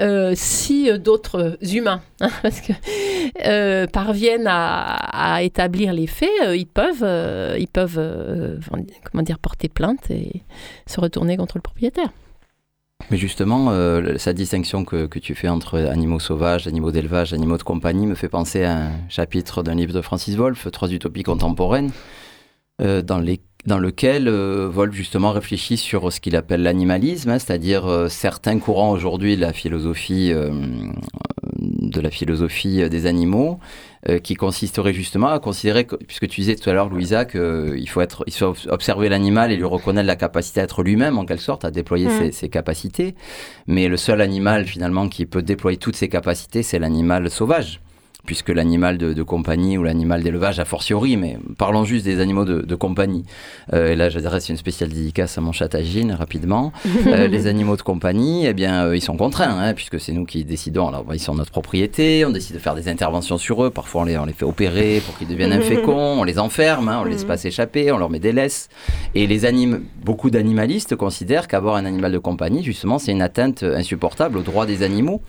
euh, 0.00 0.32
si 0.34 0.90
d'autres 0.98 1.58
humains 1.60 2.00
hein, 2.20 2.30
parviennent 3.92 4.48
à, 4.48 5.42
établir 5.42 5.92
les 5.92 6.06
faits, 6.06 6.30
ils 6.54 6.66
peuvent, 6.66 7.06
ils 7.58 7.68
peuvent 7.68 8.00
comment 9.04 9.22
dire, 9.22 9.38
porter 9.38 9.68
plainte 9.68 10.10
et 10.10 10.42
se 10.86 11.00
retourner 11.00 11.36
contre 11.36 11.58
le 11.58 11.62
propriétaire. 11.62 12.10
Mais 13.10 13.18
justement, 13.18 13.72
cette 14.16 14.36
distinction 14.36 14.84
que, 14.84 15.06
que, 15.06 15.18
tu 15.18 15.34
fais 15.34 15.48
entre 15.48 15.78
animaux 15.78 16.20
sauvages, 16.20 16.66
animaux 16.66 16.92
d'élevage, 16.92 17.34
animaux 17.34 17.58
de 17.58 17.62
compagnie 17.62 18.06
me 18.06 18.14
fait 18.14 18.28
penser 18.28 18.64
à 18.64 18.76
un 18.76 18.90
chapitre 19.10 19.62
d'un 19.62 19.74
livre 19.74 19.92
de 19.92 20.00
Francis 20.00 20.36
Wolff, 20.36 20.70
Trois 20.70 20.90
utopies 20.90 21.24
contemporaines, 21.24 21.90
dans 22.78 23.18
les 23.18 23.40
dans 23.66 23.78
lequel 23.78 24.28
euh, 24.28 24.68
Wolf 24.68 24.94
justement 24.94 25.32
réfléchit 25.32 25.76
sur 25.76 26.12
ce 26.12 26.20
qu'il 26.20 26.36
appelle 26.36 26.62
l'animalisme, 26.62 27.30
hein, 27.30 27.38
c'est-à-dire 27.38 27.86
euh, 27.86 28.08
certains 28.08 28.58
courants 28.58 28.90
aujourd'hui 28.90 29.36
de 29.36 29.40
la 29.40 29.52
philosophie 29.52 30.32
euh, 30.32 30.50
de 31.58 32.00
la 32.00 32.10
philosophie 32.10 32.88
des 32.88 33.06
animaux, 33.06 33.58
qui 34.22 34.34
consisterait 34.34 34.94
justement 34.94 35.28
à 35.28 35.38
considérer, 35.40 35.84
que, 35.84 35.96
puisque 35.96 36.26
tu 36.26 36.40
disais 36.40 36.56
tout 36.56 36.70
à 36.70 36.72
l'heure, 36.72 36.88
Louisa, 36.88 37.26
qu'il 37.26 37.86
faut, 37.88 38.00
être, 38.00 38.24
il 38.26 38.32
faut 38.32 38.54
observer 38.68 39.10
l'animal 39.10 39.52
et 39.52 39.56
lui 39.56 39.64
reconnaître 39.64 40.06
la 40.06 40.16
capacité 40.16 40.60
à 40.60 40.64
être 40.64 40.82
lui-même, 40.82 41.18
en 41.18 41.26
quelque 41.26 41.42
sorte, 41.42 41.66
à 41.66 41.70
déployer 41.70 42.06
mm. 42.06 42.18
ses, 42.18 42.32
ses, 42.32 42.48
capacités. 42.48 43.14
Mais 43.66 43.88
le 43.88 43.98
seul 43.98 44.22
animal, 44.22 44.64
finalement, 44.64 45.08
qui 45.08 45.26
peut 45.26 45.42
déployer 45.42 45.76
toutes 45.76 45.96
ses 45.96 46.08
capacités, 46.08 46.62
c'est 46.62 46.78
l'animal 46.78 47.30
sauvage 47.30 47.80
puisque 48.26 48.50
l'animal 48.50 48.98
de, 48.98 49.22
compagnie 49.22 49.78
ou 49.78 49.82
l'animal 49.82 50.22
d'élevage 50.22 50.58
a 50.58 50.64
fortiori, 50.64 51.16
mais 51.16 51.38
parlons 51.58 51.84
juste 51.84 52.04
des 52.04 52.20
animaux 52.20 52.44
de, 52.44 52.74
compagnie. 52.74 53.24
Euh, 53.72 53.92
et 53.92 53.96
là, 53.96 54.08
j'adresse 54.08 54.48
une 54.48 54.56
spéciale 54.56 54.90
dédicace 54.90 55.36
à 55.36 55.40
mon 55.40 55.52
chat 55.52 55.74
Agine 55.74 56.12
rapidement. 56.12 56.72
Euh, 57.06 57.26
les 57.28 57.46
animaux 57.46 57.76
de 57.76 57.82
compagnie, 57.82 58.46
eh 58.46 58.54
bien, 58.54 58.86
euh, 58.86 58.96
ils 58.96 59.00
sont 59.02 59.16
contraints, 59.16 59.58
hein, 59.58 59.74
puisque 59.74 60.00
c'est 60.00 60.12
nous 60.12 60.24
qui 60.24 60.44
décidons. 60.44 60.88
Alors, 60.88 61.04
ils 61.12 61.20
sont 61.20 61.34
notre 61.34 61.50
propriété, 61.50 62.24
on 62.24 62.30
décide 62.30 62.56
de 62.56 62.60
faire 62.60 62.74
des 62.74 62.88
interventions 62.88 63.38
sur 63.38 63.64
eux. 63.64 63.70
Parfois, 63.70 64.02
on 64.02 64.04
les, 64.04 64.18
on 64.18 64.24
les 64.24 64.32
fait 64.32 64.44
opérer 64.44 65.02
pour 65.04 65.16
qu'ils 65.18 65.28
deviennent 65.28 65.52
inféconds, 65.52 65.92
on 66.20 66.24
les 66.24 66.38
enferme, 66.38 66.88
hein, 66.88 66.98
on 67.00 67.04
les 67.04 67.12
laisse 67.12 67.24
pas 67.24 67.36
s'échapper, 67.36 67.92
on 67.92 67.98
leur 67.98 68.10
met 68.10 68.20
des 68.20 68.32
laisses. 68.32 68.68
Et 69.14 69.26
les 69.26 69.40
beaucoup 70.04 70.30
d'animalistes 70.30 70.94
considèrent 70.94 71.48
qu'avoir 71.48 71.76
un 71.76 71.84
animal 71.84 72.12
de 72.12 72.18
compagnie, 72.18 72.62
justement, 72.62 72.98
c'est 72.98 73.12
une 73.12 73.22
atteinte 73.22 73.62
insupportable 73.62 74.38
aux 74.38 74.42
droits 74.42 74.66
des 74.66 74.82
animaux. 74.82 75.20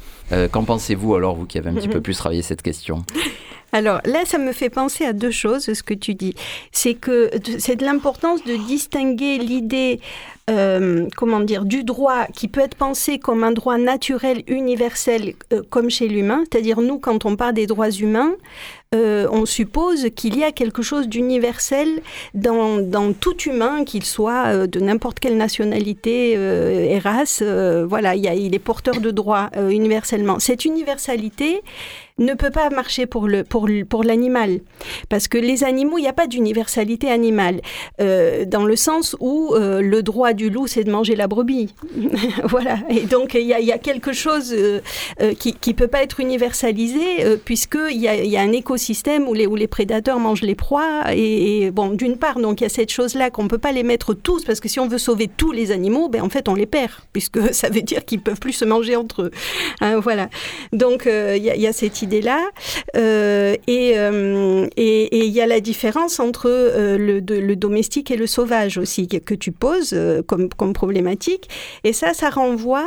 Qu'en 0.52 0.64
pensez-vous 0.64 1.16
alors, 1.16 1.36
vous 1.36 1.46
qui 1.46 1.58
avez 1.58 1.70
un 1.70 1.74
petit 1.74 1.90
peu 1.90 2.00
plus 2.00 2.16
travaillé 2.16 2.42
cette 2.42 2.62
question? 2.62 2.81
Alors 3.74 4.02
là, 4.06 4.26
ça 4.26 4.38
me 4.38 4.52
fait 4.52 4.70
penser 4.70 5.06
à 5.06 5.14
deux 5.14 5.32
choses, 5.32 5.74
ce 5.74 5.84
que 5.84 5.94
tu 5.94 6.14
dis. 6.14 6.36
C'est 6.72 6.94
que 6.94 7.30
c'est 7.58 7.76
de 7.76 7.86
l'importance 7.86 8.44
de 8.44 8.56
distinguer 8.56 9.38
l'idée, 9.38 10.02
euh, 10.50 11.08
comment 11.16 11.40
dire, 11.40 11.64
du 11.64 11.84
droit 11.84 12.26
qui 12.26 12.50
peut 12.50 12.60
être 12.60 12.76
pensé 12.76 13.18
comme 13.18 13.44
un 13.44 13.52
droit 13.52 13.78
naturel, 13.78 14.44
universel, 14.48 15.36
euh, 15.54 15.62
comme 15.70 15.90
chez 15.90 16.10
l'humain. 16.10 16.44
C'est-à-dire, 16.52 16.82
nous, 16.82 17.00
quand 17.00 17.26
on 17.26 17.38
parle 17.38 17.54
des 17.54 17.68
droits 17.68 17.92
humains, 17.92 18.34
euh, 18.94 19.26
on 19.32 19.46
suppose 19.46 20.10
qu'il 20.14 20.38
y 20.38 20.44
a 20.44 20.52
quelque 20.52 20.82
chose 20.82 21.08
d'universel 21.08 22.02
dans, 22.34 23.14
tout 23.14 23.38
humain, 23.44 23.86
qu'il 23.86 24.04
soit 24.04 24.68
de 24.68 24.80
n'importe 24.82 25.22
quelle 25.22 25.38
nationalité 25.38 26.32
et 26.32 27.00
race. 27.00 27.42
voilà, 27.42 28.16
il, 28.16 28.26
il 28.26 28.54
est 28.54 28.60
porteur 28.60 29.00
de 29.00 29.12
droits 29.12 29.50
universellement. 29.70 30.40
Cette 30.40 30.66
universalité, 30.66 31.62
ne 32.18 32.34
peut 32.34 32.52
pas 32.52 32.70
marcher 32.70 33.06
pour 33.06 33.28
le 33.28 33.44
pour 33.44 33.68
pour 33.90 34.04
l'animal. 34.04 34.60
Parce 35.10 35.28
que 35.28 35.38
les 35.38 35.64
animaux 35.64 35.98
il 35.98 36.02
n'y 36.02 36.08
a 36.08 36.14
pas 36.14 36.28
d'universalité 36.28 37.10
animale 37.10 37.62
euh, 38.00 38.46
dans 38.46 38.66
le 38.66 38.76
sens 38.76 39.16
où 39.20 39.54
euh, 39.54 39.82
le 39.82 40.04
droit 40.04 40.34
du 40.34 40.50
loup 40.50 40.68
c'est 40.68 40.84
de 40.84 40.92
manger 40.92 41.16
la 41.16 41.28
brebis. 41.28 41.74
Voilà. 42.44 42.80
Et 42.90 43.02
donc 43.02 43.34
il 43.34 43.46
y 43.46 43.54
a, 43.54 43.60
y 43.60 43.72
a, 43.72 43.78
quelque 43.78 44.14
chose 44.14 44.54
euh, 44.54 44.80
qui 45.40 45.54
qui 45.54 45.74
peut 45.74 45.88
pas 45.88 46.04
être 46.04 46.20
universalisé 46.20 47.00
puisque 47.46 47.78
il 47.90 47.98
y 47.98 48.08
a, 48.08 48.16
y 48.16 48.38
a, 48.38 48.42
un 48.42 48.52
écosystème 48.52 49.28
où 49.28 49.34
les 49.34 49.48
où 49.48 49.56
les 49.56 49.68
prédateurs 49.68 50.20
mangent 50.20 50.42
les 50.42 50.56
proies. 50.56 51.04
Et, 51.14 51.72
bon 51.72 51.90
d'une 51.90 52.18
part 52.18 52.40
donc 52.40 52.62
il 52.62 52.64
y 52.64 52.68
a 52.68 52.70
cette 52.70 52.92
chose 52.92 53.16
là 53.16 53.30
qu'on 53.30 53.48
peut 53.48 53.58
pas 53.58 53.72
les 53.72 53.84
mettre 53.84 54.14
tous 54.14 54.44
parce 54.44 54.60
que 54.60 54.68
si 54.68 54.80
on 54.80 54.88
veut 54.88 54.98
sauver 54.98 55.28
tous 55.28 55.52
les 55.52 55.72
animaux 55.72 56.10
ben 56.10 56.22
en 56.22 56.30
fait 56.30 56.50
on 56.50 56.56
les 56.56 56.66
perd 56.66 56.92
puisque 57.14 57.54
ça 57.54 57.70
veut 57.70 57.82
dire 57.82 58.06
qu'ils 58.06 58.22
peuvent 58.22 58.40
plus 58.40 58.54
se 58.54 58.66
manger 58.66 58.96
entre 58.96 59.24
eux. 59.24 59.32
Hein, 59.82 60.00
voilà. 60.00 60.30
Donc 60.74 61.04
il 61.06 61.44
y, 61.44 61.62
y 61.62 61.68
a 61.68 61.74
cette 61.74 62.01
idée 62.02 62.22
là 62.22 62.42
euh, 62.96 63.56
euh, 63.70 64.68
et 64.78 65.26
il 65.26 65.32
y 65.32 65.42
a 65.42 65.48
la 65.48 65.60
différence 65.60 66.20
entre 66.20 66.48
euh, 66.50 66.98
le, 66.98 67.56
domestique 67.56 68.12
et 68.12 68.16
le 68.16 68.28
sauvage 68.28 68.78
aussi 68.78 69.08
que, 69.08 69.34
tu 69.34 69.52
poses 69.52 69.96
comme, 70.28 70.50
comme, 70.50 70.74
problématique. 70.74 71.50
Et 71.84 71.94
ça, 71.94 72.14
ça 72.14 72.30
renvoie, 72.30 72.86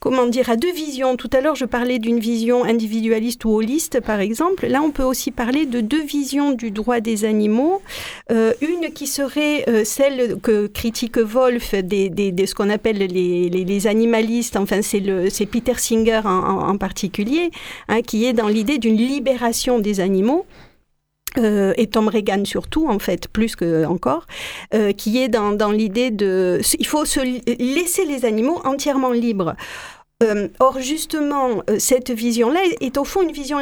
comment 0.00 0.26
dire, 0.26 0.50
à 0.50 0.56
deux 0.56 0.72
visions. 0.72 1.16
Tout 1.16 1.30
à 1.32 1.40
l'heure, 1.40 1.54
je 1.54 1.64
parlais 1.64 1.98
d'une 1.98 2.18
vision 2.18 2.64
individualiste 2.64 3.44
ou 3.44 3.50
holiste, 3.50 4.00
par 4.00 4.20
exemple. 4.20 4.66
Là, 4.66 4.82
on 4.82 4.90
peut 4.90 5.02
aussi 5.02 5.30
parler 5.30 5.66
de 5.66 5.80
deux 5.80 6.02
visions 6.02 6.52
du 6.52 6.70
droit 6.70 7.00
des 7.00 7.24
animaux. 7.24 7.82
une 8.30 8.92
qui 8.94 9.06
serait 9.06 9.84
celle 9.84 10.38
que 10.40 10.66
critique 10.66 11.18
Wolf 11.18 11.74
des, 11.74 12.08
des, 12.10 12.46
ce 12.46 12.54
qu'on 12.54 12.70
appelle 12.70 12.98
les, 12.98 13.86
animalistes. 13.86 14.56
Enfin, 14.56 14.80
c'est 14.82 15.46
Peter 15.46 15.74
Singer 15.76 16.20
en, 16.24 16.68
en 16.68 16.76
particulier, 16.78 17.50
hein, 17.92 18.02
qui 18.02 18.24
est 18.24 18.32
dans 18.32 18.48
l'idée 18.48 18.78
d'une 18.78 18.96
libération 18.96 19.78
des 19.78 20.00
animaux. 20.00 20.46
Euh, 21.38 21.72
et 21.76 21.86
Tom 21.86 22.08
Reagan 22.08 22.44
surtout, 22.44 22.88
en 22.88 22.98
fait, 22.98 23.28
plus 23.28 23.56
que 23.56 23.86
encore, 23.86 24.26
euh, 24.74 24.92
qui 24.92 25.18
est 25.18 25.28
dans, 25.28 25.52
dans 25.52 25.70
l'idée 25.70 26.10
de... 26.10 26.60
Il 26.78 26.86
faut 26.86 27.04
se 27.04 27.20
laisser 27.58 28.04
les 28.04 28.24
animaux 28.24 28.60
entièrement 28.64 29.12
libres. 29.12 29.54
Euh, 30.22 30.48
or, 30.60 30.78
justement, 30.78 31.62
cette 31.78 32.10
vision-là 32.10 32.60
est 32.80 32.96
au 32.96 33.04
fond 33.04 33.22
une 33.22 33.32
vision 33.32 33.58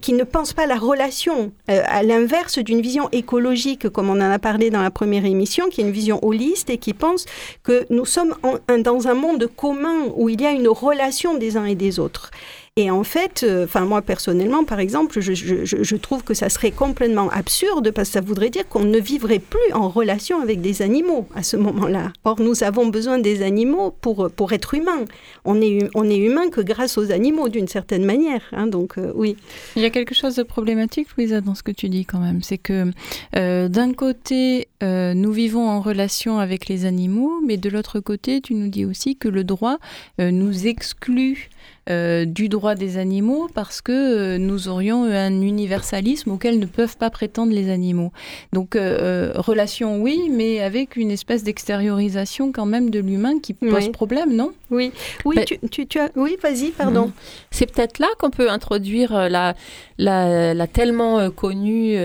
qui 0.00 0.12
ne 0.14 0.24
pense 0.24 0.52
pas 0.52 0.66
la 0.66 0.76
relation, 0.76 1.52
à 1.68 2.02
l'inverse 2.02 2.58
d'une 2.58 2.80
vision 2.80 3.08
écologique, 3.12 3.88
comme 3.88 4.08
on 4.08 4.14
en 4.20 4.32
a 4.32 4.38
parlé 4.40 4.70
dans 4.70 4.82
la 4.82 4.90
première 4.90 5.24
émission, 5.24 5.68
qui 5.68 5.80
est 5.80 5.84
une 5.84 5.92
vision 5.92 6.18
holiste 6.24 6.70
et 6.70 6.78
qui 6.78 6.92
pense 6.92 7.26
que 7.62 7.86
nous 7.90 8.04
sommes 8.04 8.34
dans 8.82 9.06
un 9.06 9.14
monde 9.14 9.48
commun 9.54 10.06
où 10.16 10.28
il 10.28 10.40
y 10.40 10.46
a 10.46 10.50
une 10.50 10.66
relation 10.66 11.36
des 11.36 11.56
uns 11.56 11.66
et 11.66 11.76
des 11.76 12.00
autres. 12.00 12.32
Et 12.80 12.90
en 12.90 13.04
fait, 13.04 13.42
euh, 13.42 13.64
enfin 13.64 13.84
moi 13.84 14.00
personnellement, 14.00 14.64
par 14.64 14.80
exemple, 14.80 15.20
je, 15.20 15.96
trouve 15.96 16.24
que 16.24 16.32
ça 16.32 16.48
serait 16.48 16.70
complètement 16.70 17.28
absurde 17.28 17.90
parce 17.90 18.08
que 18.08 18.14
ça 18.14 18.20
voudrait 18.22 18.48
dire 18.48 18.66
qu'on 18.66 18.84
ne 18.84 18.98
vivrait 18.98 19.38
plus 19.38 19.74
en 19.74 19.90
relation 19.90 20.40
avec 20.40 20.62
des 20.62 20.80
animaux 20.80 21.28
à 21.34 21.42
ce 21.42 21.58
moment-là. 21.58 22.10
Or, 22.24 22.40
nous 22.40 22.64
avons 22.64 22.86
besoin 22.86 23.18
des 23.18 23.42
animaux 23.42 23.94
pour, 24.00 24.30
pour 24.30 24.54
être 24.54 24.72
humains. 24.72 25.04
On 25.44 25.60
est, 25.60 25.90
on 25.94 26.08
est 26.08 26.16
humain 26.16 26.48
que 26.48 26.62
grâce 26.62 26.96
aux 26.96 27.12
animaux 27.12 27.50
d'une 27.50 27.68
certaine 27.68 28.06
manière. 28.06 28.40
Hein, 28.52 28.66
donc 28.66 28.96
euh, 28.96 29.12
oui. 29.14 29.36
Il 29.76 29.82
y 29.82 29.84
a 29.84 29.90
quelque 29.90 30.14
chose 30.14 30.36
de 30.36 30.42
problématique, 30.42 31.08
Louisa, 31.18 31.42
dans 31.42 31.54
ce 31.54 31.62
que 31.62 31.72
tu 31.72 31.90
dis 31.90 32.06
quand 32.06 32.20
même. 32.20 32.42
C'est 32.42 32.56
que 32.56 32.90
euh, 33.36 33.68
d'un 33.68 33.92
côté, 33.92 34.68
nous 34.80 35.32
vivons 35.32 35.68
en 35.68 35.82
relation 35.82 36.38
avec 36.38 36.66
les 36.66 36.86
animaux, 36.86 37.42
mais 37.46 37.58
de 37.58 37.68
l'autre 37.68 38.00
côté, 38.00 38.40
tu 38.40 38.54
nous 38.54 38.68
dis 38.68 38.86
aussi 38.86 39.16
que 39.16 39.28
le 39.28 39.44
droit 39.44 39.76
nous 40.18 40.66
exclut 40.66 41.50
euh, 41.88 42.26
du 42.26 42.50
droit 42.50 42.74
des 42.74 42.98
animaux 42.98 43.48
parce 43.54 43.80
que 43.80 43.90
euh, 43.90 44.38
nous 44.38 44.68
aurions 44.68 45.04
un 45.04 45.40
universalisme 45.40 46.30
auquel 46.30 46.58
ne 46.58 46.66
peuvent 46.66 46.98
pas 46.98 47.08
prétendre 47.08 47.52
les 47.52 47.70
animaux. 47.70 48.12
Donc 48.52 48.76
euh, 48.76 49.32
relation 49.34 49.98
oui, 49.98 50.30
mais 50.30 50.60
avec 50.60 50.96
une 50.96 51.10
espèce 51.10 51.42
d'extériorisation 51.42 52.52
quand 52.52 52.66
même 52.66 52.90
de 52.90 53.00
l'humain 53.00 53.40
qui 53.40 53.54
pose 53.54 53.88
problème, 53.88 54.36
non? 54.36 54.52
Oui, 54.70 54.92
oui, 55.24 55.36
tu, 55.70 55.86
tu, 55.86 55.98
as... 55.98 56.10
oui, 56.14 56.36
vas-y, 56.40 56.70
pardon. 56.70 57.06
Mhm. 57.06 57.12
C'est 57.50 57.66
peut-être 57.66 57.98
là 57.98 58.06
qu'on 58.18 58.30
peut 58.30 58.50
introduire 58.50 59.28
la, 59.28 59.54
la, 59.98 60.66
tellement 60.66 61.30
connue 61.30 61.98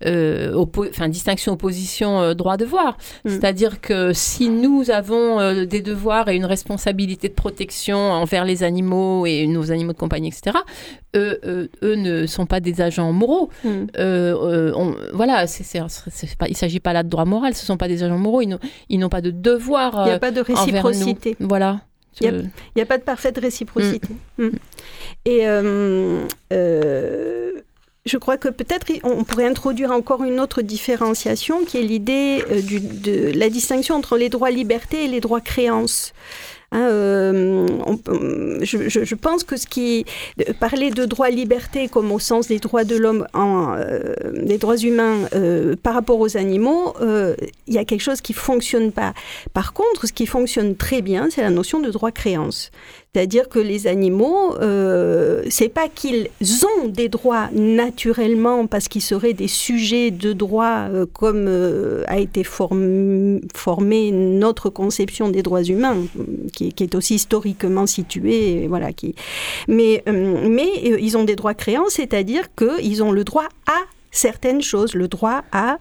enfin, 0.00 1.08
distinction 1.08 1.52
opposition 1.52 2.34
droit-devoir. 2.34 2.96
Mm. 3.24 3.28
C'est-à-dire 3.28 3.80
que 3.82 4.12
si 4.14 4.48
nous 4.48 4.90
avons 4.90 5.64
des 5.64 5.82
devoirs 5.82 6.28
et 6.28 6.36
une 6.36 6.46
responsabilité 6.46 7.28
de 7.28 7.34
protection 7.34 7.98
envers 7.98 8.46
les 8.46 8.62
animaux 8.62 9.01
et 9.26 9.46
nos 9.46 9.70
animaux 9.70 9.92
de 9.92 9.98
compagnie, 9.98 10.28
etc., 10.28 10.58
eux, 11.14 11.40
eux, 11.44 11.70
eux 11.82 11.94
ne 11.94 12.26
sont 12.26 12.46
pas 12.46 12.60
des 12.60 12.80
agents 12.80 13.12
moraux. 13.12 13.50
Hmm. 13.64 13.86
Euh, 13.98 14.72
euh, 14.74 15.10
voilà, 15.12 15.44
il 15.44 15.82
ne 15.82 16.54
s'agit 16.54 16.80
pas 16.80 16.92
là 16.92 17.02
de 17.02 17.08
droit 17.08 17.24
moral, 17.24 17.54
ce 17.54 17.62
ne 17.62 17.66
sont 17.66 17.76
pas 17.76 17.88
des 17.88 18.02
agents 18.02 18.18
moraux, 18.18 18.42
ils 18.42 18.98
n'ont 18.98 19.08
pas 19.08 19.20
de 19.20 19.30
devoir. 19.30 20.06
Il 20.06 20.10
n'y 20.10 20.14
a 20.14 20.18
pas 20.18 20.30
de 20.30 20.40
euh, 20.40 20.44
réciprocité. 20.46 21.36
Voilà. 21.40 21.80
Il 22.20 22.50
n'y 22.76 22.82
a, 22.82 22.86
pas 22.86 22.98
de 22.98 23.02
parfaite 23.02 23.38
réciprocité. 23.38 24.08
Hmm. 24.36 24.46
Hmm. 24.46 24.50
Et 25.24 25.46
je 28.04 28.18
crois 28.18 28.36
que 28.36 28.48
peut-être 28.48 28.86
on 29.04 29.22
pourrait 29.22 29.46
introduire 29.46 29.92
encore 29.92 30.24
une 30.24 30.40
autre 30.40 30.60
différenciation 30.60 31.64
qui 31.64 31.78
est 31.78 31.82
l'idée 31.82 32.42
de 32.42 33.38
la 33.38 33.48
distinction 33.48 33.94
entre 33.94 34.16
les 34.16 34.28
droits 34.28 34.50
liberté 34.50 35.04
et 35.04 35.08
les 35.08 35.20
droits 35.20 35.40
créances. 35.40 36.12
Hein, 36.72 36.88
euh, 36.88 37.66
je, 38.62 39.14
pense 39.14 39.44
que 39.44 39.58
ce 39.58 39.66
qui 39.66 40.06
parler 40.58 40.90
de 40.90 41.04
droit 41.04 41.28
liberté 41.28 41.88
comme 41.88 42.10
au 42.10 42.18
sens 42.18 42.48
des 42.48 42.58
droits 42.58 42.84
de 42.84 42.96
l'homme, 42.96 43.26
euh, 43.34 44.14
des 44.32 44.56
droits 44.56 44.78
humains 44.78 45.28
euh, 45.34 45.76
par 45.76 45.92
rapport 45.92 46.18
aux 46.18 46.36
animaux, 46.38 46.94
il 47.02 47.74
y 47.74 47.78
a 47.78 47.84
quelque 47.84 48.00
chose 48.00 48.22
qui 48.22 48.32
fonctionne 48.32 48.90
pas. 48.90 49.12
Par 49.52 49.74
contre, 49.74 50.06
ce 50.06 50.12
qui 50.12 50.26
fonctionne 50.26 50.74
très 50.74 51.02
bien, 51.02 51.28
c'est 51.30 51.42
la 51.42 51.50
notion 51.50 51.80
de 51.80 51.90
droit 51.90 52.10
créance. 52.10 52.70
C'est-à-dire 53.14 53.50
que 53.50 53.58
les 53.58 53.88
animaux, 53.88 54.56
euh, 54.62 55.42
c'est 55.50 55.68
pas 55.68 55.90
qu'ils 55.90 56.30
ont 56.64 56.88
des 56.88 57.10
droits 57.10 57.50
naturellement 57.52 58.66
parce 58.66 58.88
qu'ils 58.88 59.02
seraient 59.02 59.34
des 59.34 59.48
sujets 59.48 60.10
de 60.10 60.32
droit 60.32 60.88
euh, 60.88 61.04
comme 61.04 61.44
euh, 61.46 62.04
a 62.06 62.18
été 62.18 62.42
formée 62.42 64.12
notre 64.12 64.70
conception 64.70 65.28
des 65.28 65.42
droits 65.42 65.62
humains, 65.62 65.98
qui, 66.54 66.72
est 66.80 66.94
aussi 66.94 67.16
historiquement 67.16 67.86
située, 67.86 68.66
voilà. 68.66 68.94
Qui, 68.94 69.14
mais 69.68 70.02
mais 70.06 70.70
ils 70.82 71.14
ont 71.18 71.24
des 71.24 71.36
droits 71.36 71.52
créants, 71.52 71.90
c'est-à-dire 71.90 72.48
qu'ils 72.54 73.02
ont 73.02 73.12
le 73.12 73.24
droit 73.24 73.48
à 73.66 73.78
certaines 74.10 74.62
choses, 74.62 74.94
le 74.94 75.08
droit 75.08 75.42
à 75.52 75.76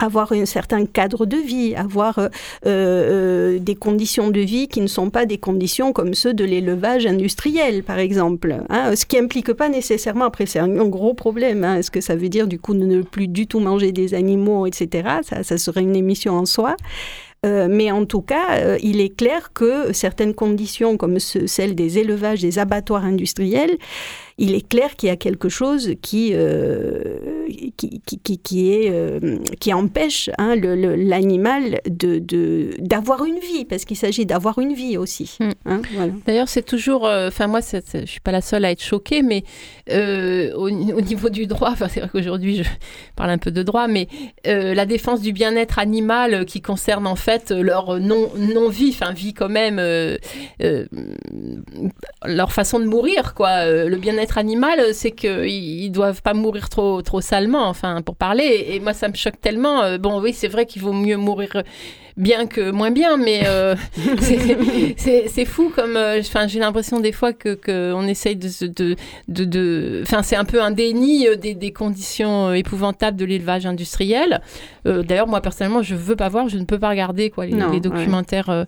avoir 0.00 0.32
un 0.32 0.46
certain 0.46 0.86
cadre 0.86 1.26
de 1.26 1.36
vie, 1.36 1.74
avoir 1.74 2.18
euh, 2.18 2.28
euh, 2.66 3.58
des 3.58 3.74
conditions 3.74 4.30
de 4.30 4.40
vie 4.40 4.66
qui 4.66 4.80
ne 4.80 4.86
sont 4.86 5.10
pas 5.10 5.26
des 5.26 5.38
conditions 5.38 5.92
comme 5.92 6.14
ceux 6.14 6.34
de 6.34 6.44
l'élevage 6.44 7.06
industriel, 7.06 7.82
par 7.82 7.98
exemple. 7.98 8.56
Hein, 8.68 8.96
ce 8.96 9.06
qui 9.06 9.18
implique 9.18 9.52
pas 9.52 9.68
nécessairement, 9.68 10.24
après 10.24 10.46
c'est 10.46 10.58
un, 10.58 10.68
gros 10.88 11.14
problème, 11.14 11.64
hein, 11.64 11.76
est-ce 11.76 11.90
que 11.90 12.00
ça 12.00 12.16
veut 12.16 12.28
dire 12.28 12.46
du 12.46 12.58
coup 12.58 12.74
ne 12.74 13.02
plus 13.02 13.28
du 13.28 13.46
tout 13.46 13.60
manger 13.60 13.92
des 13.92 14.14
animaux, 14.14 14.66
etc. 14.66 15.08
Ça, 15.22 15.42
ça 15.42 15.58
serait 15.58 15.82
une 15.82 15.96
émission 15.96 16.34
en 16.34 16.46
soi. 16.46 16.76
Euh, 17.46 17.68
mais 17.70 17.90
en 17.90 18.04
tout 18.04 18.20
cas, 18.20 18.58
euh, 18.58 18.78
il 18.82 19.00
est 19.00 19.16
clair 19.16 19.52
que 19.54 19.94
certaines 19.94 20.34
conditions, 20.34 20.98
comme 20.98 21.18
celles 21.18 21.74
des 21.74 21.98
élevages, 21.98 22.42
des 22.42 22.58
abattoirs 22.58 23.04
industriels, 23.04 23.78
il 24.36 24.54
est 24.54 24.66
clair 24.66 24.94
qu'il 24.96 25.08
y 25.08 25.12
a 25.12 25.16
quelque 25.16 25.48
chose 25.48 25.94
qui, 26.02 26.32
euh, 26.34 27.39
qui, 27.76 28.00
qui, 28.00 28.38
qui, 28.38 28.72
est, 28.72 28.90
euh, 28.90 29.38
qui 29.60 29.72
empêche 29.72 30.30
hein, 30.38 30.56
l'animal 30.56 31.80
de, 31.88 32.74
d'avoir 32.78 33.24
une 33.24 33.38
vie, 33.38 33.64
parce 33.64 33.84
qu'il 33.84 33.96
s'agit 33.96 34.26
d'avoir 34.26 34.58
une 34.58 34.74
vie 34.74 34.96
aussi. 34.96 35.36
Hmm. 35.40 35.50
Hein, 35.66 35.80
D'ailleurs, 36.26 36.48
c'est 36.48 36.62
toujours, 36.62 37.06
euh, 37.06 37.28
enfin 37.28 37.46
moi, 37.46 37.60
je 37.60 37.98
ne 37.98 38.06
suis 38.06 38.20
pas 38.20 38.32
la 38.32 38.40
seule 38.40 38.64
à 38.64 38.70
être 38.70 38.82
choquée, 38.82 39.22
mais 39.22 39.44
au, 40.54 40.70
niveau 40.70 41.28
du 41.30 41.46
droit, 41.46 41.74
c'est 41.76 42.00
vrai 42.00 42.08
qu'aujourd'hui 42.12 42.62
je 42.62 42.62
parle 43.16 43.30
un 43.30 43.38
peu 43.38 43.50
de 43.50 43.62
droit, 43.62 43.88
mais 43.88 44.08
la 44.44 44.86
défense 44.86 45.20
du 45.20 45.32
bien-être 45.32 45.78
animal 45.78 46.44
qui 46.46 46.60
concerne 46.60 47.06
en 47.06 47.16
fait 47.16 47.50
leur 47.50 47.98
non-vie, 47.98 48.94
enfin 48.94 49.12
vie 49.12 49.34
quand 49.34 49.48
même, 49.48 49.80
leur 52.24 52.52
façon 52.52 52.78
de 52.78 52.84
mourir, 52.84 53.34
quoi, 53.34 53.66
le 53.66 53.96
bien-être 53.96 54.38
animal, 54.38 54.94
c'est 54.94 55.10
qu'ils 55.10 55.90
doivent 55.90 56.22
pas 56.22 56.34
mourir 56.34 56.68
trop, 56.68 57.02
trop 57.02 57.20
enfin, 57.48 58.02
pour 58.02 58.16
parler. 58.16 58.66
Et, 58.68 58.80
moi, 58.80 58.92
ça 58.92 59.08
me 59.08 59.14
choque 59.14 59.40
tellement. 59.40 59.82
Euh, 59.82 59.98
bon, 59.98 60.20
oui, 60.20 60.32
c'est 60.32 60.48
vrai 60.48 60.66
qu'il 60.66 60.82
vaut 60.82 60.92
mieux 60.92 61.16
mourir 61.16 61.62
bien 62.20 62.46
que 62.46 62.70
moins 62.70 62.90
bien, 62.90 63.16
mais 63.16 63.42
euh, 63.46 63.74
c'est 64.96 65.44
fou 65.44 65.72
comme. 65.74 65.96
Euh, 65.96 66.20
enfin, 66.20 66.46
j'ai 66.46 66.60
l'impression 66.60 67.00
des 67.00 67.12
fois 67.12 67.32
que 67.32 67.54
qu'on 67.54 68.06
essaye 68.06 68.36
de, 68.36 68.48
de, 68.66 68.96
de, 69.44 70.00
Enfin, 70.02 70.22
c'est 70.22 70.36
un 70.36 70.44
peu 70.44 70.62
un 70.62 70.70
déni 70.70 71.26
des, 71.38 71.54
des 71.54 71.72
conditions 71.72 72.52
épouvantables 72.52 73.16
de 73.16 73.24
l'élevage 73.24 73.66
industriel. 73.66 74.40
D'ailleurs, 74.84 75.26
moi 75.26 75.40
personnellement, 75.40 75.82
je 75.82 75.94
veux 75.94 76.16
pas 76.16 76.28
voir, 76.28 76.48
je 76.48 76.56
ne 76.56 76.64
peux 76.64 76.78
pas 76.78 76.88
regarder 76.88 77.30
quoi 77.30 77.46
les, 77.46 77.80
documentaires 77.80 78.66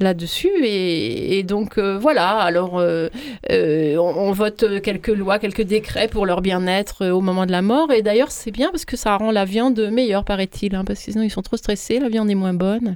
là-dessus. 0.00 0.50
Et, 0.64 1.42
donc 1.44 1.78
voilà. 1.78 2.38
Alors, 2.38 2.74
on, 2.74 3.98
on, 3.98 4.32
vote 4.32 4.64
quelques 4.82 5.08
lois, 5.08 5.38
quelques 5.38 5.62
décrets 5.62 6.08
pour 6.08 6.26
leur 6.26 6.40
bien-être 6.40 7.08
au 7.10 7.20
moment 7.20 7.46
de 7.46 7.52
la 7.52 7.62
mort. 7.62 7.92
Et 7.92 8.02
d'ailleurs, 8.02 8.30
c'est 8.30 8.50
bien 8.50 8.70
parce 8.70 8.84
que 8.84 8.96
ça 8.96 9.16
rend 9.16 9.30
la 9.30 9.44
viande 9.44 9.80
meilleure, 9.92 10.24
paraît-il, 10.24 10.74
hein, 10.74 10.84
parce 10.84 11.04
que 11.04 11.12
sinon 11.12 11.24
ils 11.24 11.30
sont 11.30 11.42
trop 11.42 11.56
stressés, 11.56 11.98
la 11.98 12.08
viande 12.08 12.30
est 12.30 12.34
moins 12.34 12.54
bonne. 12.54 12.91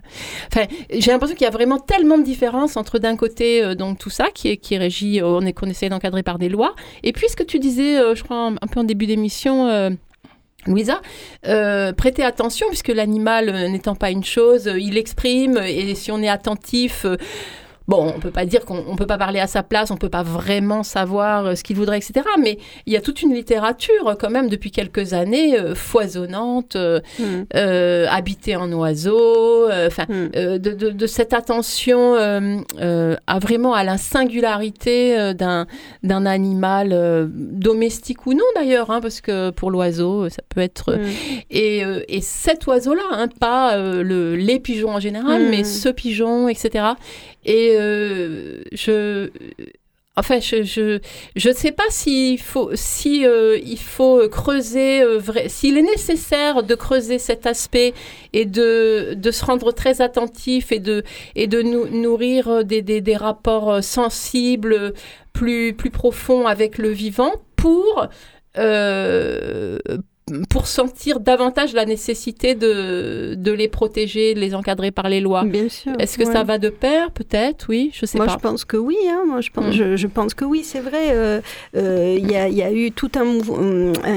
Enfin, 0.52 0.66
j'ai 0.90 1.10
l'impression 1.10 1.36
qu'il 1.36 1.44
y 1.44 1.48
a 1.48 1.52
vraiment 1.52 1.78
tellement 1.78 2.18
de 2.18 2.24
différences 2.24 2.76
entre 2.76 2.98
d'un 2.98 3.16
côté 3.16 3.62
euh, 3.62 3.74
donc 3.74 3.98
tout 3.98 4.10
ça 4.10 4.28
qui 4.32 4.48
est 4.48 4.72
euh, 4.72 5.22
on 5.24 5.44
est 5.46 5.52
qu'on 5.52 5.68
essaie 5.68 5.88
d'encadrer 5.88 6.22
par 6.22 6.38
des 6.38 6.48
lois, 6.48 6.74
et 7.02 7.12
puis 7.12 7.28
ce 7.28 7.36
que 7.36 7.42
tu 7.42 7.58
disais, 7.58 7.98
euh, 7.98 8.14
je 8.14 8.22
crois 8.24 8.52
un, 8.60 8.66
peu 8.66 8.80
en 8.80 8.84
début 8.84 9.06
d'émission. 9.06 9.96
Louisa, 10.66 11.00
prêtez 11.42 12.24
attention 12.24 12.66
puisque 12.68 12.88
l'animal 12.88 13.70
n'étant 13.70 13.94
pas 13.94 14.10
une 14.10 14.24
chose, 14.24 14.68
il 14.76 14.98
exprime 14.98 15.58
et 15.58 15.94
si 15.94 16.10
on 16.10 16.20
est 16.20 16.28
attentif, 16.28 17.06
Bon, 17.88 18.12
on 18.16 18.18
peut 18.18 18.32
pas 18.32 18.44
dire 18.44 18.64
qu'on 18.64 18.96
peut 18.96 19.06
pas 19.06 19.18
parler 19.18 19.38
à 19.38 19.46
sa 19.46 19.62
place, 19.62 19.92
on 19.92 19.96
peut 19.96 20.08
pas 20.08 20.24
vraiment 20.24 20.82
savoir 20.82 21.46
euh, 21.46 21.54
ce 21.54 21.62
qu'il 21.62 21.76
voudrait, 21.76 21.98
etc. 21.98 22.26
Mais 22.40 22.58
il 22.86 22.92
y 22.92 22.96
a 22.96 23.00
toute 23.00 23.22
une 23.22 23.32
littérature 23.32 24.08
euh, 24.08 24.14
quand 24.18 24.30
même 24.30 24.48
depuis 24.48 24.72
quelques 24.72 25.12
années 25.12 25.56
euh, 25.56 25.76
foisonnante, 25.76 26.76
mm. 26.76 27.44
habitée 28.08 28.56
en 28.56 28.72
oiseaux, 28.72 29.68
enfin, 29.86 30.04
mm. 30.08 30.58
de, 30.58 31.06
cette 31.06 31.32
attention 31.32 32.14
à 32.16 33.38
vraiment 33.38 33.74
à 33.74 33.84
la 33.84 33.98
singularité 33.98 35.34
d'un 35.34 35.66
d'un 36.02 36.26
animal 36.26 37.30
domestique 37.32 38.26
ou 38.26 38.34
non 38.34 38.44
d'ailleurs, 38.56 38.90
hein, 38.90 39.00
parce 39.00 39.20
que 39.20 39.50
pour 39.50 39.70
l'oiseau 39.70 40.28
ça 40.28 40.42
peut 40.48 40.60
être 40.60 40.94
mm. 40.94 41.06
et, 41.50 41.82
et 42.08 42.20
cet 42.20 42.66
oiseau-là, 42.66 43.02
hein, 43.12 43.28
pas 43.40 43.76
le 43.76 44.34
les 44.34 44.58
pigeons 44.58 44.90
en 44.90 45.00
général, 45.00 45.46
mais 45.50 45.62
ce 45.62 45.88
pigeon, 45.88 46.48
etc. 46.48 46.84
Et 47.46 47.76
euh, 47.78 48.62
je. 48.72 49.30
Enfin, 50.18 50.40
je 50.40 50.62
je 50.62 50.98
je 51.36 51.50
sais 51.52 51.72
pas 51.72 51.84
s'il 51.90 52.40
faut 52.40 52.70
si 52.74 53.26
euh, 53.26 53.58
il 53.62 53.78
faut 53.78 54.26
creuser 54.30 55.02
euh, 55.02 55.20
s'il 55.46 55.76
est 55.76 55.82
nécessaire 55.82 56.62
de 56.62 56.74
creuser 56.74 57.18
cet 57.18 57.46
aspect 57.46 57.92
et 58.32 58.46
de 58.46 59.12
de 59.14 59.30
se 59.30 59.44
rendre 59.44 59.72
très 59.72 60.00
attentif 60.00 60.72
et 60.72 60.80
de 60.80 61.02
et 61.34 61.46
de 61.48 61.60
nous 61.60 61.86
nourrir 61.88 62.64
des, 62.64 62.80
des, 62.80 63.02
des 63.02 63.16
rapports 63.16 63.84
sensibles 63.84 64.94
plus 65.34 65.74
plus 65.74 65.90
profonds 65.90 66.46
avec 66.46 66.78
le 66.78 66.88
vivant 66.88 67.32
pour 67.56 68.08
euh, 68.56 69.78
pour 70.48 70.66
sentir 70.66 71.20
davantage 71.20 71.72
la 71.72 71.84
nécessité 71.84 72.56
de, 72.56 73.36
de 73.36 73.52
les 73.52 73.68
protéger, 73.68 74.34
de 74.34 74.40
les 74.40 74.56
encadrer 74.56 74.90
par 74.90 75.08
les 75.08 75.20
lois. 75.20 75.44
Bien 75.44 75.68
sûr. 75.68 75.92
Est-ce 76.00 76.18
que 76.18 76.24
ça 76.24 76.42
va 76.42 76.58
de 76.58 76.68
pair, 76.68 77.12
peut-être? 77.12 77.66
Oui, 77.68 77.92
je 77.94 78.06
sais 78.06 78.18
pas. 78.18 78.24
Moi, 78.24 78.34
je 78.34 78.40
pense 78.40 78.64
que 78.64 78.76
oui. 78.76 78.96
Hein. 79.08 79.22
Moi, 79.24 79.40
je 79.40 79.50
pense, 79.50 79.76
mm. 79.76 79.94
je, 79.94 80.06
pense 80.08 80.34
que 80.34 80.44
oui, 80.44 80.62
c'est 80.64 80.80
vrai. 80.80 81.12
Euh, 81.12 81.40
euh, 81.76 82.16
il 82.18 82.28
y, 82.28 82.34
a, 82.34 82.48
y, 82.48 82.60
a, 82.62 82.72
eu 82.72 82.90
toute 82.90 83.16
un, 83.16 83.24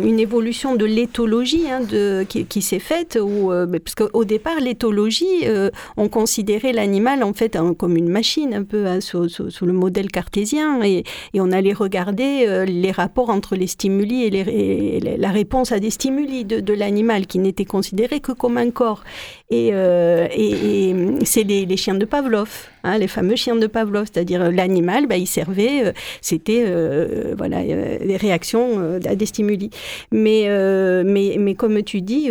une 0.01 0.19
évolution 0.19 0.73
de 0.73 0.85
l'éthologie 0.85 1.69
hein, 1.69 1.81
de, 1.81 2.25
qui, 2.27 2.45
qui 2.45 2.63
s'est 2.63 2.79
faite, 2.79 3.19
où, 3.21 3.51
euh, 3.51 3.67
parce 3.67 3.93
qu'au 3.93 4.25
départ, 4.25 4.59
l'éthologie, 4.59 5.45
on 5.95 6.09
considérait 6.09 6.73
l'animal 6.73 7.21
en 7.21 7.33
fait 7.33 7.55
comme 7.77 7.95
une 7.95 8.09
machine, 8.09 8.55
un 8.55 8.63
peu 8.63 8.87
hein, 8.87 8.99
sous, 8.99 9.29
sous, 9.29 9.65
le 9.65 9.73
modèle 9.73 10.09
cartésien, 10.09 10.81
et, 10.81 11.03
et, 11.35 11.41
on 11.41 11.51
allait 11.51 11.73
regarder 11.73 12.65
les 12.65 12.91
rapports 12.91 13.29
entre 13.29 13.55
les 13.55 13.67
stimuli 13.67 14.23
et, 14.23 14.29
les, 14.31 14.39
et 14.39 15.17
la 15.17 15.29
réponse 15.29 15.71
à 15.71 15.79
des 15.79 15.91
stimuli 15.91 15.98
de, 16.07 16.73
l'animal 16.73 17.27
qui 17.27 17.39
n'était 17.39 17.65
considéré 17.65 18.19
que 18.19 18.31
comme 18.31 18.57
un 18.57 18.71
corps. 18.71 19.03
Et, 19.49 19.69
euh, 19.73 20.27
et, 20.31 20.95
c'est 21.25 21.43
les, 21.43 21.77
chiens 21.77 21.95
de 21.95 22.05
Pavlov, 22.05 22.67
hein, 22.83 22.97
les 22.97 23.07
fameux 23.07 23.35
chiens 23.35 23.55
de 23.55 23.67
Pavlov, 23.67 24.07
c'est-à-dire 24.11 24.41
euh, 24.43 24.51
l'animal, 24.51 25.07
bah, 25.07 25.17
il 25.17 25.27
servait, 25.27 25.85
euh, 25.85 25.91
c'était 26.21 26.65
voilà, 27.37 27.63
des 27.63 28.17
réactions 28.17 28.99
à 29.05 29.15
des 29.15 29.25
stimuli. 29.25 29.69
Mais, 30.11 30.47
mais, 31.03 31.35
mais 31.39 31.55
comme 31.55 31.81
tu 31.83 32.01
dis, 32.01 32.29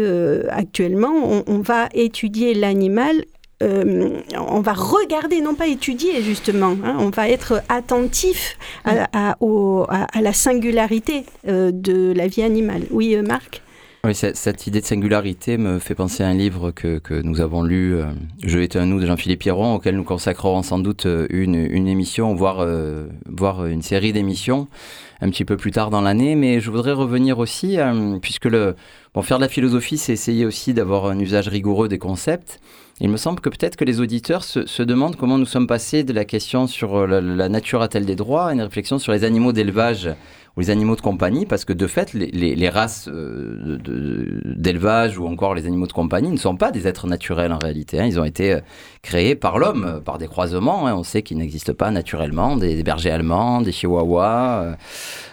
actuellement, 0.48 1.44
on 1.46 1.59
va 1.61 1.88
étudier 1.94 2.54
l'animal 2.54 3.24
euh, 3.61 4.21
on 4.37 4.61
va 4.61 4.73
regarder, 4.73 5.40
non 5.40 5.55
pas 5.55 5.66
étudier 5.66 6.23
justement, 6.23 6.77
hein, 6.85 6.97
on 7.01 7.11
va 7.11 7.29
être 7.29 7.62
attentif 7.68 8.57
à, 8.85 9.35
la 10.21 10.33
singularité 10.33 11.25
euh, 11.49 11.73
de 11.73 12.12
la 12.12 12.29
vie 12.29 12.42
animale. 12.42 12.83
Oui, 12.90 13.16
euh, 13.16 13.23
Marc? 13.23 13.62
Oui, 14.05 14.14
cette 14.14 14.66
idée 14.68 14.81
de 14.81 14.87
singularité 14.87 15.59
me 15.59 15.81
fait 15.81 15.97
penser 15.97 16.23
à 16.23 16.29
un 16.29 16.35
livre 16.35 16.71
que, 16.71 17.01
nous 17.23 17.40
avons 17.40 17.62
lu, 17.62 17.97
Je 18.44 18.61
étais 18.61 18.79
un 18.79 18.87
nous 18.87 19.01
de 19.01 19.07
Jean-Philippe 19.07 19.40
Pierron, 19.40 19.75
auquel 19.75 19.97
nous 19.97 20.05
consacrerons 20.05 20.62
sans 20.62 20.79
doute 20.79 21.09
une, 21.31 21.57
émission, 21.88 22.33
voire, 22.33 22.64
voire 23.27 23.66
une 23.66 23.83
série 23.83 24.12
d'émissions 24.12 24.68
un 25.21 25.29
petit 25.31 25.44
peu 25.44 25.57
plus 25.57 25.73
tard 25.73 25.90
dans 25.90 26.01
l'année. 26.01 26.37
Mais 26.37 26.61
je 26.61 26.71
voudrais 26.71 26.92
revenir 26.92 27.40
aussi, 27.40 27.77
puisque 28.23 28.44
le, 28.44 28.77
bon, 29.14 29.23
faire 29.23 29.38
de 29.38 29.42
la 29.42 29.49
philosophie, 29.49 29.99
c'est 29.99 30.12
essayer 30.12 30.47
aussi 30.47 30.75
d'avoir 30.75 31.07
un 31.07 31.18
usage 31.18 31.49
rigoureux 31.49 31.88
des 31.88 31.99
concepts. 31.99 32.61
Il 33.00 33.11
me 33.11 33.16
semble 33.16 33.38
que 33.38 33.48
peut-être 33.48 33.76
que 33.76 33.84
les 33.84 34.00
auditeurs 34.00 34.42
se, 34.42 34.82
demandent 34.82 35.14
comment 35.14 35.38
nous 35.38 35.46
sommes 35.46 35.68
passés 35.68 36.02
de 36.02 36.12
la 36.12 36.24
question 36.24 36.66
sur 36.66 36.96
euh, 36.96 37.20
la, 37.20 37.48
nature 37.48 37.80
a-t-elle 37.80 38.04
des 38.04 38.16
droits 38.16 38.48
à 38.48 38.52
une 38.52 38.61
réflexion 38.61 38.98
sur 38.98 39.12
les 39.12 39.22
animaux 39.22 39.52
d'élevage 39.52 40.11
ou 40.59 40.61
les 40.61 40.71
animaux 40.71 40.97
de 40.97 41.01
compagnie, 41.01 41.47
parce 41.47 41.64
que 41.64 41.73
de 41.73 41.87
fait, 41.87 42.14
les, 42.14 42.68
races 42.68 43.09
euh, 43.09 43.79
d'élevage 44.44 45.16
ou 45.16 45.29
encore 45.29 45.55
les 45.55 45.66
animaux 45.66 45.87
de 45.87 45.92
compagnie 45.92 46.31
ne 46.31 46.37
sont 46.37 46.57
pas 46.57 46.73
des 46.73 46.88
êtres 46.88 47.07
naturels 47.07 47.53
en 47.53 47.59
réalité. 47.59 48.01
Hein. 48.01 48.07
Ils 48.07 48.18
ont 48.18 48.25
été 48.25 48.55
euh, 48.55 48.61
créés 49.03 49.37
par 49.37 49.61
l'homme, 49.61 50.03
par 50.05 50.18
des 50.18 50.27
croisements. 50.27 50.88
Hein. 50.88 50.97
On 50.97 51.05
sait 51.05 51.23
qu'ils 51.23 51.38
n'existent 51.38 51.75
pas 51.75 51.92
naturellement, 51.92 52.57
des, 52.57 52.83
bergers 52.83 53.12
allemands, 53.12 53.61
des 53.61 53.71
chihuahuas 53.71 54.75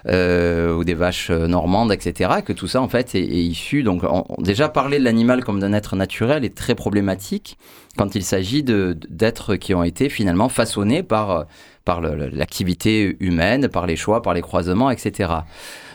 ou 0.05 0.83
des 0.83 0.93
vaches 0.93 1.31
normandes, 1.31 1.91
etc. 1.91 2.35
Que 2.45 2.53
tout 2.53 2.67
ça, 2.67 2.79
en 2.79 2.87
fait, 2.87 3.15
est, 3.15 3.25
issu. 3.25 3.81
Donc, 3.81 4.03
déjà, 4.37 4.69
parler 4.69 4.99
de 4.99 5.03
l'animal 5.03 5.43
comme 5.43 5.59
d'un 5.59 5.73
être 5.73 5.95
naturel 5.95 6.45
est 6.45 6.55
très 6.55 6.75
problématique 6.75 7.57
quand 7.97 8.13
il 8.13 8.23
s'agit 8.23 8.61
d'êtres 8.61 9.55
qui 9.55 9.73
ont 9.73 9.83
été 9.83 10.09
finalement 10.09 10.49
façonnés 10.49 11.01
par, 11.01 11.47
par 11.85 12.01
l'activité 12.01 13.15
humaine, 13.19 13.69
par 13.69 13.85
les 13.85 13.95
choix, 13.95 14.21
par 14.21 14.33
les 14.33 14.41
croisements, 14.41 14.89
etc. 14.89 15.31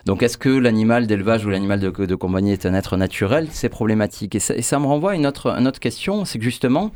Donc 0.06 0.22
est-ce 0.22 0.38
que 0.38 0.48
l'animal 0.48 1.06
d'élevage 1.06 1.44
ou 1.44 1.50
l'animal 1.50 1.80
de, 1.80 2.14
compagnie 2.14 2.52
est 2.52 2.64
un 2.64 2.74
être 2.74 2.96
naturel? 2.96 3.48
C'est 3.50 3.68
problématique. 3.68 4.36
Et 4.36 4.40
ça, 4.40 4.78
me 4.78 4.86
renvoie 4.86 5.12
à 5.12 5.14
une 5.14 5.26
autre, 5.26 5.48
une 5.48 5.66
autre 5.66 5.80
question, 5.80 6.24
c'est 6.24 6.38
que 6.38 6.44
justement, 6.44 6.92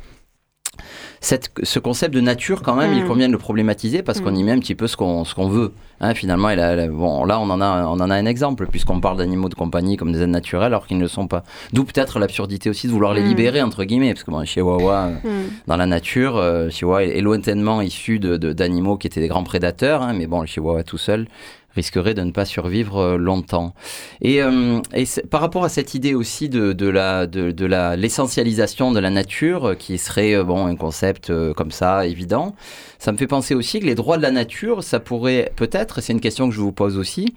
cette, 1.25 1.49
ce 1.63 1.79
concept 1.79 2.13
de 2.13 2.21
nature, 2.21 2.61
quand 2.61 2.75
même, 2.75 2.93
il 2.93 3.03
Mm. 3.03 3.07
convient 3.07 3.27
de 3.27 3.31
le 3.33 3.39
problématiser 3.39 4.03
parce 4.03 4.21
qu'on 4.21 4.31
Mm. 4.31 4.35
y 4.35 4.43
met 4.43 4.51
un 4.51 4.59
petit 4.59 4.75
peu 4.75 4.85
ce 4.85 4.95
qu'on 4.95 5.23
ce 5.25 5.33
qu'on 5.33 5.47
veut. 5.47 5.71
Hein, 5.99 6.13
finalement, 6.13 6.49
et 6.51 6.55
là, 6.55 6.75
là, 6.75 6.87
bon, 6.87 7.25
là, 7.25 7.39
on 7.39 7.49
en 7.49 7.61
a, 7.61 7.85
on 7.87 7.99
en 7.99 8.09
a 8.11 8.15
un 8.15 8.25
exemple, 8.27 8.67
puisqu'on 8.67 8.99
parle 8.99 9.17
d'animaux 9.17 9.49
de 9.49 9.55
compagnie 9.55 9.97
comme 9.97 10.11
des 10.11 10.19
êtres 10.19 10.27
naturels, 10.29 10.67
alors 10.67 10.85
qu'ils 10.85 10.97
ne 10.97 11.01
le 11.03 11.07
sont 11.07 11.27
pas. 11.27 11.43
D'où 11.73 11.83
peut-être 11.83 12.19
l'absurdité 12.19 12.69
aussi 12.69 12.85
de 12.87 12.91
vouloir 12.91 13.13
les 13.15 13.21
Mm. 13.23 13.27
libérer, 13.27 13.61
entre 13.63 13.83
guillemets, 13.85 14.13
parce 14.13 14.23
que 14.23 14.29
bon, 14.31 14.45
chihuahua, 14.45 15.09
euh, 15.25 15.43
dans 15.67 15.77
la 15.77 15.87
nature, 15.87 16.37
euh, 16.37 16.69
chihuahua 16.69 17.03
est, 17.05 17.21
lointainement 17.21 17.81
issu 17.81 18.19
de- 18.19 18.37
de- 18.37 18.53
d'animaux 18.53 18.97
qui 18.97 19.07
étaient 19.07 19.21
des 19.21 19.27
grands 19.29 19.43
prédateurs, 19.43 20.03
hein, 20.03 20.13
mais 20.13 20.27
bon, 20.27 20.41
le 20.41 20.47
chihuahua 20.47 20.83
tout 20.83 20.97
seul 20.99 21.27
risquerait 21.75 22.13
de 22.13 22.21
ne 22.21 22.31
pas 22.31 22.45
survivre 22.45 22.97
euh, 22.97 23.17
longtemps. 23.17 23.73
Et, 24.21 24.41
euh, 24.41 24.79
et 24.93 25.05
par 25.29 25.41
rapport 25.41 25.63
à 25.63 25.69
cette 25.69 25.93
idée 25.93 26.13
aussi 26.13 26.49
de, 26.49 26.73
de 26.73 26.87
la 26.87 27.27
de, 27.27 27.51
de 27.51 27.65
la 27.65 27.95
l'essentialisation 27.95 28.91
de 28.91 28.99
la 28.99 29.09
nature, 29.09 29.69
euh, 29.69 29.75
qui 29.75 29.97
serait 29.97 30.43
bon 30.43 30.65
un 30.65 30.75
concept 30.75 31.31
comme 31.53 31.71
ça 31.71 32.05
évident, 32.05 32.55
ça 32.99 33.11
me 33.11 33.17
fait 33.17 33.27
penser 33.27 33.53
aussi 33.55 33.79
que 33.79 33.85
les 33.85 33.95
droits 33.95 34.17
de 34.17 34.21
la 34.23 34.31
nature, 34.31 34.83
ça 34.83 34.99
pourrait 34.99 35.51
peut-être, 35.55 36.01
c'est 36.01 36.13
une 36.13 36.21
question 36.21 36.47
que 36.49 36.55
je 36.55 36.61
vous 36.61 36.71
pose 36.71 36.97
aussi, 36.97 37.33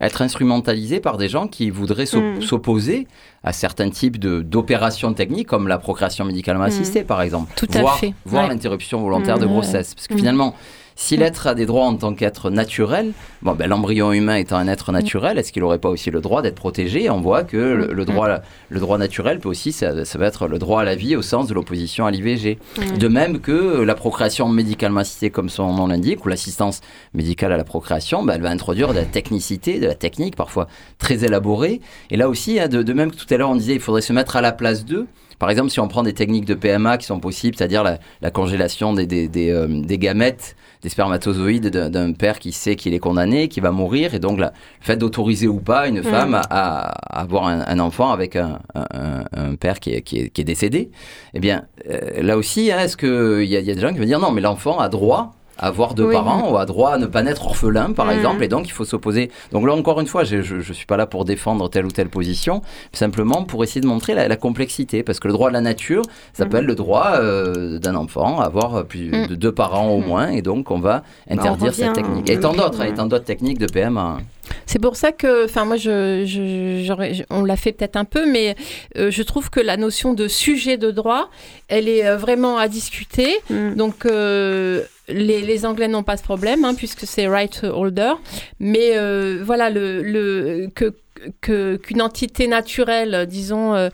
être 0.00 0.20
instrumentalisé 0.22 0.98
par 0.98 1.16
des 1.16 1.28
gens 1.28 1.46
qui 1.46 1.70
voudraient 1.70 2.02
Mm. 2.12 2.42
s'opposer 2.42 3.06
à 3.44 3.52
certains 3.52 3.90
types 3.90 4.18
de- 4.18 4.40
d'opérations 4.42 5.12
techniques 5.14 5.46
comme 5.46 5.68
la 5.68 5.78
procréation 5.78 6.24
médicalement 6.24 6.64
assistée 6.64 7.04
par 7.04 7.22
exemple, 7.22 7.52
Tout 7.56 7.68
à 7.74 7.80
voire, 7.82 7.98
fait, 7.98 8.14
voire 8.24 8.44
ouais. 8.44 8.48
l'interruption 8.50 9.00
volontaire 9.00 9.38
de 9.38 9.44
Mm. 9.46 9.48
grossesse, 9.50 9.94
parce 9.94 10.08
que 10.08 10.14
Mm. 10.14 10.18
finalement 10.18 10.54
si 10.96 11.16
l'être 11.16 11.46
a 11.46 11.54
des 11.54 11.66
droits 11.66 11.84
en 11.86 11.96
tant 11.96 12.14
qu'être 12.14 12.50
naturel, 12.50 13.12
bon, 13.42 13.54
ben, 13.54 13.68
l'embryon 13.68 14.12
humain 14.12 14.36
étant 14.36 14.56
un 14.56 14.68
être 14.68 14.92
naturel, 14.92 15.38
est-ce 15.38 15.52
qu'il 15.52 15.62
n'aurait 15.62 15.78
pas 15.78 15.88
aussi 15.88 16.10
le 16.10 16.20
droit 16.20 16.42
d'être 16.42 16.54
protégé? 16.54 17.10
On 17.10 17.20
voit 17.20 17.44
que 17.44 17.56
le, 17.56 17.92
le 17.92 18.04
droit, 18.04 18.28
le 18.68 18.80
droit 18.80 18.98
naturel 18.98 19.40
peut 19.40 19.48
aussi, 19.48 19.72
ça, 19.72 20.04
ça 20.04 20.18
va 20.18 20.26
être 20.26 20.46
le 20.48 20.58
droit 20.58 20.82
à 20.82 20.84
la 20.84 20.94
vie 20.94 21.16
au 21.16 21.22
sens 21.22 21.48
de 21.48 21.54
l'opposition 21.54 22.06
à 22.06 22.10
l'IVG. 22.10 22.58
De 22.98 23.08
même 23.08 23.40
que 23.40 23.82
la 23.82 23.94
procréation 23.94 24.48
médicalement 24.48 25.00
assistée, 25.00 25.30
comme 25.30 25.48
son 25.48 25.72
nom 25.72 25.86
l'indique, 25.86 26.24
ou 26.24 26.28
l'assistance 26.28 26.80
médicale 27.14 27.52
à 27.52 27.56
la 27.56 27.64
procréation, 27.64 28.22
ben, 28.22 28.34
elle 28.34 28.42
va 28.42 28.50
introduire 28.50 28.88
de 28.88 28.94
la 28.94 29.04
technicité, 29.04 29.80
de 29.80 29.86
la 29.86 29.94
technique, 29.94 30.36
parfois 30.36 30.68
très 30.98 31.24
élaborée. 31.24 31.80
Et 32.10 32.16
là 32.16 32.28
aussi, 32.28 32.60
hein, 32.60 32.68
de, 32.68 32.82
de 32.82 32.92
même 32.92 33.10
que 33.10 33.16
tout 33.16 33.32
à 33.32 33.36
l'heure 33.36 33.50
on 33.50 33.56
disait, 33.56 33.74
il 33.74 33.80
faudrait 33.80 34.02
se 34.02 34.12
mettre 34.12 34.36
à 34.36 34.40
la 34.40 34.52
place 34.52 34.84
d'eux. 34.84 35.06
Par 35.38 35.50
exemple, 35.50 35.70
si 35.70 35.80
on 35.80 35.88
prend 35.88 36.04
des 36.04 36.12
techniques 36.12 36.44
de 36.44 36.54
PMA 36.54 36.98
qui 36.98 37.06
sont 37.06 37.18
possibles, 37.18 37.56
c'est-à-dire 37.56 37.82
la, 37.82 37.98
la 38.20 38.30
congélation 38.30 38.92
des, 38.92 39.06
des, 39.06 39.26
des, 39.26 39.50
euh, 39.50 39.66
des 39.68 39.98
gamètes, 39.98 40.54
des 40.82 40.88
spermatozoïdes 40.88 41.68
d'un- 41.68 42.12
père 42.12 42.38
qui 42.38 42.52
sait 42.52 42.76
qu'il 42.76 42.92
est 42.94 42.98
condamné, 42.98 43.48
qui 43.48 43.60
va 43.60 43.70
mourir, 43.70 44.14
et 44.14 44.18
donc 44.18 44.38
la- 44.38 44.48
le 44.80 44.84
fait 44.84 44.96
d'autoriser 44.96 45.46
ou 45.48 45.60
pas 45.60 45.86
une 45.88 46.02
femme 46.02 46.40
à, 46.50 46.92
avoir 47.20 47.46
un, 47.46 47.64
un 47.66 47.78
enfant 47.78 48.10
avec 48.12 48.36
un, 48.36 48.58
un- 48.74 49.24
un 49.32 49.54
père 49.54 49.78
qui 49.80 49.94
est, 49.94 50.02
qui, 50.02 50.18
est, 50.18 50.28
qui 50.30 50.40
est 50.40 50.44
décédé, 50.44 50.90
eh 51.34 51.40
bien, 51.40 51.64
euh, 51.88 52.22
là 52.22 52.36
aussi, 52.36 52.72
hein, 52.72 52.80
est-ce 52.80 52.96
qu'il 52.96 53.44
y, 53.44 53.52
y 53.52 53.70
a 53.70 53.74
des 53.74 53.80
gens 53.80 53.92
qui 53.92 53.98
vont 53.98 54.04
dire 54.04 54.18
non, 54.20 54.32
mais 54.32 54.40
l'enfant 54.40 54.78
a 54.80 54.88
droit 54.88 55.34
avoir 55.58 55.94
deux 55.94 56.06
Oui. 56.06 56.14
parents 56.14 56.50
ou 56.50 56.56
a 56.56 56.66
droit 56.66 56.90
à 56.92 56.98
ne 56.98 57.06
pas 57.06 57.22
naître 57.22 57.44
orphelin, 57.46 57.92
par 57.92 58.06
Mhm. 58.06 58.12
exemple, 58.12 58.42
et 58.44 58.48
donc 58.48 58.66
il 58.66 58.72
faut 58.72 58.84
s'opposer. 58.84 59.30
Donc 59.52 59.66
là, 59.66 59.74
encore 59.74 60.00
une 60.00 60.06
fois, 60.06 60.24
je 60.24 60.36
ne 60.54 60.62
suis 60.62 60.86
pas 60.86 60.96
là 60.96 61.06
pour 61.06 61.24
défendre 61.24 61.68
telle 61.68 61.86
ou 61.86 61.90
telle 61.90 62.08
position, 62.08 62.62
simplement 62.92 63.44
pour 63.44 63.62
essayer 63.64 63.80
de 63.80 63.86
montrer 63.86 64.14
la, 64.14 64.28
la 64.28 64.36
complexité, 64.36 65.02
parce 65.02 65.20
que 65.20 65.28
le 65.28 65.32
droit 65.34 65.48
de 65.48 65.54
la 65.54 65.60
nature 65.60 66.02
s'appelle 66.32 66.64
le 66.64 66.74
droit 66.74 67.12
euh, 67.16 67.78
d'un 67.78 67.94
enfant 67.94 68.40
à 68.40 68.44
avoir 68.46 68.84
plus 68.84 69.10
Mhm. 69.10 69.26
de 69.28 69.34
deux 69.34 69.52
parents 69.52 69.88
au 69.90 70.00
moins, 70.00 70.28
et 70.28 70.42
donc 70.42 70.70
on 70.70 70.78
va 70.78 71.02
interdire 71.30 71.70
revient 71.70 71.74
cette 71.74 71.92
technique. 71.94 72.28
Et 72.30 72.40
tant 72.40 72.52
d'autres, 72.54 72.82
et 72.84 72.92
tant 72.94 73.06
d'autres 73.06 73.24
techniques 73.24 73.58
de 73.58 73.66
PMA. 73.66 74.18
C'est 74.66 74.78
pour 74.80 74.96
ça 74.96 75.12
que, 75.12 75.44
enfin 75.44 75.64
moi, 75.64 75.76
je, 75.76 76.24
je- 76.26 76.82
j'aurais- 76.84 77.14
je- 77.14 77.22
on 77.30 77.44
l'a 77.44 77.56
fait 77.56 77.72
peut-être 77.72 77.96
un 77.96 78.04
peu, 78.04 78.30
mais 78.30 78.54
euh, 78.96 79.10
je 79.10 79.22
trouve 79.22 79.50
que 79.50 79.60
la 79.60 79.76
notion 79.76 80.14
de 80.14 80.28
sujet 80.28 80.76
de 80.76 80.90
droit, 80.90 81.28
elle 81.68 81.88
est 81.88 82.06
euh, 82.06 82.16
vraiment 82.16 82.58
à 82.58 82.68
discuter. 82.68 83.36
Mm. 83.50 83.74
Donc 83.74 84.06
euh, 84.06 84.82
les, 85.08 85.42
les 85.42 85.66
Anglais 85.66 85.88
n'ont 85.88 86.02
pas 86.04 86.16
ce 86.16 86.22
problème, 86.22 86.64
hein, 86.64 86.74
puisque 86.74 87.06
c'est 87.06 87.26
right 87.28 87.64
holder. 87.64 88.12
Mais 88.60 88.92
euh, 88.96 89.40
voilà, 89.44 89.70
le, 89.70 90.02
le, 90.02 90.68
que 90.74 90.94
qu'une 91.40 92.02
entité 92.02 92.46
naturelle, 92.46 93.26
disons, 93.28 93.74
euh, 93.74 93.88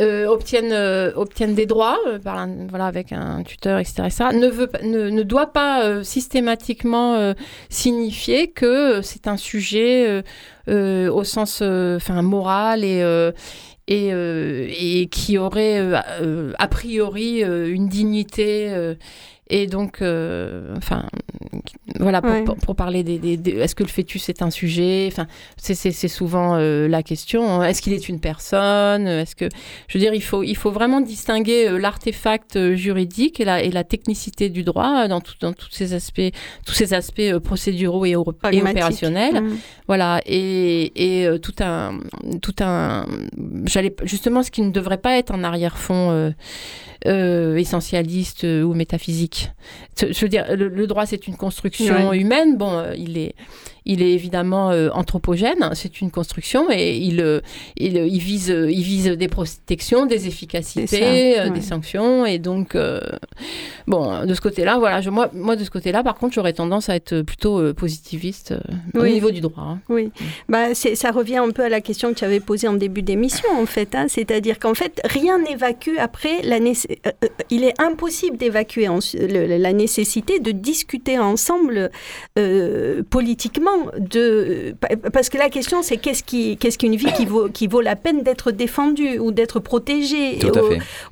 euh, 0.00 0.26
obtienne, 0.26 0.72
euh, 0.72 1.12
obtienne 1.14 1.54
des 1.54 1.66
droits, 1.66 1.98
voilà, 2.22 2.86
avec 2.86 3.12
un 3.12 3.42
tuteur, 3.42 3.78
etc., 3.78 4.04
ne, 4.32 4.48
veut, 4.48 4.70
ne, 4.82 5.10
ne 5.10 5.22
doit 5.22 5.52
pas 5.52 6.04
systématiquement 6.04 7.34
signifier 7.68 8.50
que 8.50 9.02
c'est 9.02 9.26
un 9.26 9.36
sujet 9.36 10.22
au 10.68 11.24
sens 11.24 11.62
enfin, 11.62 12.22
moral 12.22 12.84
et, 12.84 13.04
et, 13.88 14.08
et 14.10 15.06
qui 15.08 15.38
aurait 15.38 15.80
a 16.58 16.68
priori 16.68 17.40
une 17.40 17.88
dignité. 17.88 18.94
Et 19.50 19.66
donc, 19.66 20.02
euh, 20.02 20.74
enfin, 20.76 21.04
voilà, 21.98 22.20
pour, 22.22 22.30
Ouais. 22.30 22.44
pour, 22.44 22.56
pour 22.56 22.76
parler 22.76 23.02
des, 23.02 23.18
des- 23.18 23.36
des- 23.36 23.52
Est-ce 23.52 23.74
que 23.74 23.82
le 23.82 23.88
fœtus 23.88 24.28
est 24.28 24.42
un 24.42 24.50
sujet? 24.50 25.08
Enfin, 25.10 25.26
c'est- 25.56 25.74
souvent 26.08 26.56
euh, 26.56 26.88
la 26.88 27.02
question. 27.02 27.62
Est-ce 27.62 27.80
qu'il 27.82 27.92
est 27.92 28.08
une 28.08 28.20
personne? 28.20 29.06
Est-ce 29.06 29.34
que, 29.36 29.48
je 29.88 29.98
veux 29.98 30.00
dire, 30.02 30.14
il 30.14 30.22
faut, 30.22 30.42
il 30.42 30.56
faut 30.56 30.70
vraiment 30.70 31.00
distinguer 31.00 31.68
euh, 31.68 31.78
l'artefact 31.78 32.74
juridique 32.74 33.40
et 33.40 33.44
la, 33.44 33.62
et 33.62 33.70
la 33.70 33.84
technicité 33.84 34.48
du 34.48 34.62
droit 34.64 35.08
dans, 35.08 35.20
tout, 35.20 35.34
dans 35.40 35.52
tous 35.52 35.70
ces 35.70 35.92
aspects, 35.94 36.20
tous 36.66 36.74
ces 36.74 36.94
aspects 36.94 37.38
procéduraux 37.42 38.04
et, 38.04 38.16
opérationnels. 38.16 39.40
Mm. 39.42 39.56
Voilà, 39.86 40.20
et, 40.26 41.22
et 41.24 41.40
tout 41.40 41.54
un, 41.60 42.00
tout 42.42 42.54
un, 42.60 43.06
j'allais 43.64 43.94
justement 44.04 44.42
ce 44.42 44.50
qui 44.50 44.62
ne 44.62 44.70
devrait 44.70 44.98
pas 44.98 45.16
être 45.16 45.32
un 45.32 45.44
arrière-fond 45.44 46.32
euh, 47.06 47.56
essentialiste 47.56 48.44
ou 48.44 48.74
métaphysique. 48.74 49.37
Je 50.00 50.12
je 50.12 50.20
veux 50.20 50.28
dire, 50.28 50.44
le, 50.56 50.68
le 50.68 50.86
droit 50.86 51.06
c'est 51.06 51.26
une 51.26 51.36
construction 51.36 52.12
humaine. 52.12 52.56
Bon, 52.56 52.78
euh, 52.78 52.94
il 52.96 53.18
est, 53.18 53.34
il 53.84 54.00
est 54.02 54.12
évidemment 54.12 54.70
euh, 54.70 54.90
anthropogène. 54.92 55.70
C'est 55.74 56.00
une 56.00 56.10
construction 56.10 56.70
et 56.70 56.96
il, 56.98 57.20
euh, 57.20 57.40
il, 57.76 57.96
il 57.96 58.18
vise, 58.20 58.48
il 58.48 58.82
vise 58.82 59.06
des 59.08 59.28
protections, 59.28 60.06
des 60.06 60.26
efficacités, 60.28 60.86
C'est 60.86 61.34
ça, 61.36 61.44
ouais. 61.44 61.50
des 61.50 61.60
sanctions 61.62 62.24
et 62.26 62.38
donc 62.38 62.74
euh, 62.74 63.00
bon, 63.86 64.24
de 64.24 64.34
ce 64.34 64.40
côté-là, 64.40 64.78
voilà, 64.78 65.00
je, 65.00 65.10
moi, 65.10 65.30
moi 65.32 65.56
de 65.56 65.64
ce 65.64 65.70
côté-là, 65.70 66.02
par 66.02 66.14
contre, 66.16 66.34
j'aurais 66.34 66.52
tendance 66.52 66.88
à 66.88 66.94
être 66.96 67.22
plutôt 67.22 67.58
euh, 67.60 67.72
positiviste 67.74 68.52
euh, 68.52 69.00
au 69.00 69.06
niveau 69.06 69.30
du 69.30 69.40
droit. 69.40 69.62
hein. 69.64 69.80
Oui, 69.88 70.10
bah, 70.48 70.74
ça 70.74 71.10
revient 71.10 71.38
un 71.38 71.50
peu 71.50 71.62
à 71.64 71.68
la 71.68 71.80
question 71.80 72.12
que 72.12 72.18
tu 72.18 72.24
avais 72.24 72.40
posée 72.40 72.68
en 72.68 72.74
début 72.74 73.02
d'émission, 73.02 73.48
en 73.56 73.66
fait. 73.66 73.94
hein. 73.94 74.06
C'est-à-dire 74.08 74.58
qu'en 74.58 74.74
fait, 74.74 75.00
rien 75.04 75.38
n'évacue 75.38 75.96
après 75.98 76.42
la 76.44 76.60
nécessité. 76.60 77.00
il 77.50 77.64
est 77.64 77.80
impossible 77.80 78.36
d'évacuer 78.36 78.88
le- 79.28 79.56
la 79.58 79.72
nécessité 79.72 80.38
de 80.40 80.50
discuter 80.50 81.18
ensemble 81.18 81.90
euh, 82.38 83.02
politiquement. 83.10 83.78
De, 83.98 84.74
pa- 84.80 84.96
parce 85.12 85.28
que 85.28 85.38
la 85.38 85.48
question, 85.50 85.82
c'est 85.82 85.96
qu'est-ce 85.96 86.22
qui- 86.22 86.56
qu'est-ce 86.56 86.78
qu'une 86.78 86.96
vie 86.96 87.12
qui 87.16 87.26
vaut, 87.26 87.48
qui 87.48 87.66
vaut 87.66 87.80
la 87.80 87.96
peine 87.96 88.22
d'être 88.22 88.50
défendue 88.50 89.18
ou 89.18 89.30
d'être 89.32 89.60
protégée 89.60 90.38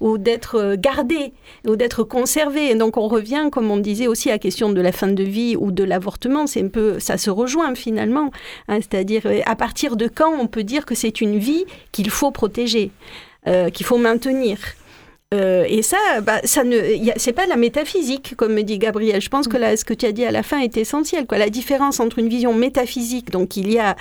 ou- 0.01 0.19
d'être 0.19 0.57
euh, 0.57 0.77
gardé 0.79 1.33
ou 1.67 1.77
d'être 1.77 2.03
conservé. 2.05 2.71
Et 2.71 2.75
donc 2.75 2.97
on 2.97 3.09
revient, 3.09 3.49
comme 3.53 3.71
on 3.71 3.77
disait 3.79 4.07
aussi, 4.07 4.29
à 4.31 4.33
la 4.33 4.39
question 4.39 4.71
de 4.71 4.81
la 4.81 4.93
fin 4.93 5.09
de 5.09 5.23
vie 5.23 5.57
ou 5.59 5.71
de 5.73 5.85
l'avortement. 5.85 6.47
C'est 6.47 6.63
un 6.63 6.69
peu, 6.69 6.99
ça 6.99 7.19
se 7.19 7.31
rejoint 7.31 7.75
finalement. 7.75 8.31
hein. 8.69 8.79
C'est-à-dire 8.81 9.23
euh, 9.27 9.41
à 9.47 9.57
partir 9.57 9.97
de 9.97 10.09
quand 10.09 10.33
on 10.41 10.47
peut 10.47 10.65
dire 10.65 10.87
que 10.87 10.95
c'est 10.95 11.21
une 11.21 11.39
vie 11.39 11.65
qu'il 11.93 12.11
faut 12.11 12.31
protéger, 12.31 12.91
euh, 13.47 13.71
qu'il 13.71 13.87
faut 13.87 13.99
maintenir? 13.99 14.59
Euh, 15.35 15.65
et 15.69 15.83
ça, 15.83 16.21
bah, 16.23 16.41
ça 16.45 16.62
c'est 17.17 17.33
pas 17.33 17.47
la 17.47 17.57
métaphysique, 17.57 18.37
comme 18.37 18.55
me 18.55 18.62
dit 18.62 18.79
Gabriel. 18.79 19.21
Je 19.21 19.29
pense 19.29 19.49
que 19.49 19.57
là, 19.57 19.77
ce 19.77 19.85
que 19.85 19.95
tu 19.95 20.07
as 20.07 20.12
dit 20.12 20.25
à 20.25 20.31
la 20.31 20.43
fin 20.43 20.61
est 20.61 20.77
essentiel. 20.77 21.27
Quoi. 21.27 21.39
La 21.39 21.51
différence 21.51 21.99
entre 21.99 22.19
une 22.21 22.29
vision 22.29 22.55
métaphysique, 22.55 23.31
donc 23.31 23.57
il 23.57 23.73
y 23.73 23.79
a 23.79 23.97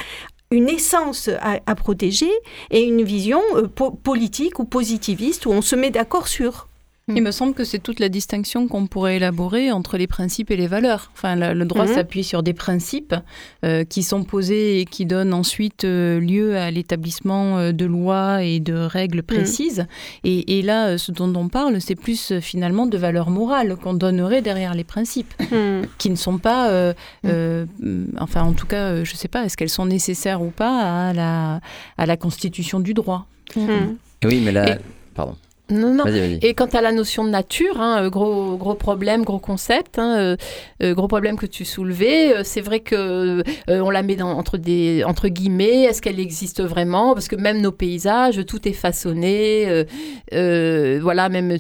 une 0.51 0.69
essence 0.69 1.29
à, 1.41 1.75
protéger, 1.75 2.29
et 2.69 2.83
une 2.83 3.01
vision 3.03 3.41
euh, 3.55 3.67
po- 3.67 3.91
politique 3.91 4.59
ou 4.59 4.65
positiviste 4.65 5.47
où 5.47 5.51
on 5.51 5.61
se 5.63 5.75
met 5.75 5.89
d'accord 5.89 6.27
sur. 6.27 6.67
Il 7.13 7.21
me 7.21 7.29
semble 7.29 7.53
que 7.53 7.63
c'est 7.63 7.77
toute 7.77 7.99
la 7.99 8.09
distinction 8.09 8.67
qu'on 8.67 8.87
pourrait 8.87 9.17
élaborer 9.17 9.71
entre 9.71 9.95
les 9.95 10.07
principes 10.07 10.49
et 10.49 10.55
les 10.57 10.65
valeurs. 10.65 11.11
Enfin, 11.13 11.35
le, 11.35 11.53
le 11.53 11.63
droit 11.65 11.85
Mhm. 11.85 11.93
s'appuie 11.93 12.23
sur 12.23 12.41
des 12.41 12.53
principes 12.53 13.13
euh, 13.63 13.83
qui 13.83 14.01
sont 14.01 14.23
posés 14.23 14.79
et 14.81 14.85
qui 14.85 15.05
donnent 15.05 15.31
ensuite 15.33 15.83
euh, 15.85 16.19
lieu 16.19 16.57
à 16.57 16.71
l'établissement 16.71 17.59
euh, 17.59 17.71
de 17.73 17.85
lois 17.85 18.43
et 18.43 18.59
de 18.59 18.73
règles 18.73 19.21
précises. 19.21 19.85
Et, 20.23 20.57
et 20.57 20.61
là, 20.63 20.97
ce 20.97 21.11
dont 21.11 21.31
on 21.35 21.47
parle, 21.47 21.79
c'est 21.79 21.93
plus 21.93 22.31
euh, 22.31 22.41
finalement 22.41 22.87
de 22.87 22.97
valeurs 22.97 23.29
morales 23.29 23.75
qu'on 23.75 23.93
donnerait 23.93 24.41
derrière 24.41 24.73
les 24.73 24.83
principes, 24.83 25.35
qui 25.99 26.09
ne 26.09 26.15
sont 26.15 26.39
pas, 26.39 26.69
euh, 26.71 26.93
euh, 27.27 27.65
enfin, 28.19 28.41
en 28.41 28.53
tout 28.53 28.65
cas, 28.65 28.81
euh, 28.89 29.05
je 29.05 29.13
ne 29.13 29.17
sais 29.17 29.27
pas, 29.27 29.45
est-ce 29.45 29.57
qu'elles 29.57 29.69
sont 29.69 29.85
nécessaires 29.85 30.41
ou 30.41 30.49
pas 30.49 31.09
à 31.09 31.13
la, 31.13 31.61
à 31.99 32.07
la 32.07 32.17
constitution 32.17 32.79
du 32.79 32.95
droit? 32.95 33.27
Oui, 33.55 34.41
mais 34.43 34.51
là, 34.51 34.71
Et- 34.71 34.79
pardon. 35.13 35.35
Non, 35.69 35.95
non. 35.95 36.04
Et 36.41 36.54
quant 36.54 36.67
à 36.67 36.82
la 36.82 36.91
notion 36.91 37.23
de 37.23 37.30
nature, 37.30 37.82
hein, 37.82 38.04
euh, 38.04 38.10
gros, 38.12 38.56
gros 38.56 38.75
problème, 38.75 39.23
gros 39.23 39.39
concept, 39.39 39.97
hein, 39.97 40.15
euh, 40.17 40.36
euh, 40.84 40.93
gros 40.93 41.08
problème 41.08 41.38
que 41.38 41.47
tu 41.47 41.65
soulevais, 41.65 42.43
c'est 42.43 42.62
vrai 42.62 42.82
que 42.82 43.41
on 43.67 43.89
la 43.89 44.04
met 44.04 44.15
dans, 44.15 44.30
entre, 44.30 44.58
des, 44.58 45.04
entre 45.04 45.28
guillemets, 45.28 45.84
est-ce 45.84 46.04
qu'elle 46.04 46.19
existe 46.19 46.62
vraiment? 46.62 47.13
Parce 47.13 47.28
que 47.28 47.36
même 47.36 47.62
nos 47.62 47.71
paysages, 47.71 48.45
tout 48.45 48.67
est 48.67 48.73
façonné, 48.73 49.86
voilà, 50.32 51.30
même 51.30 51.58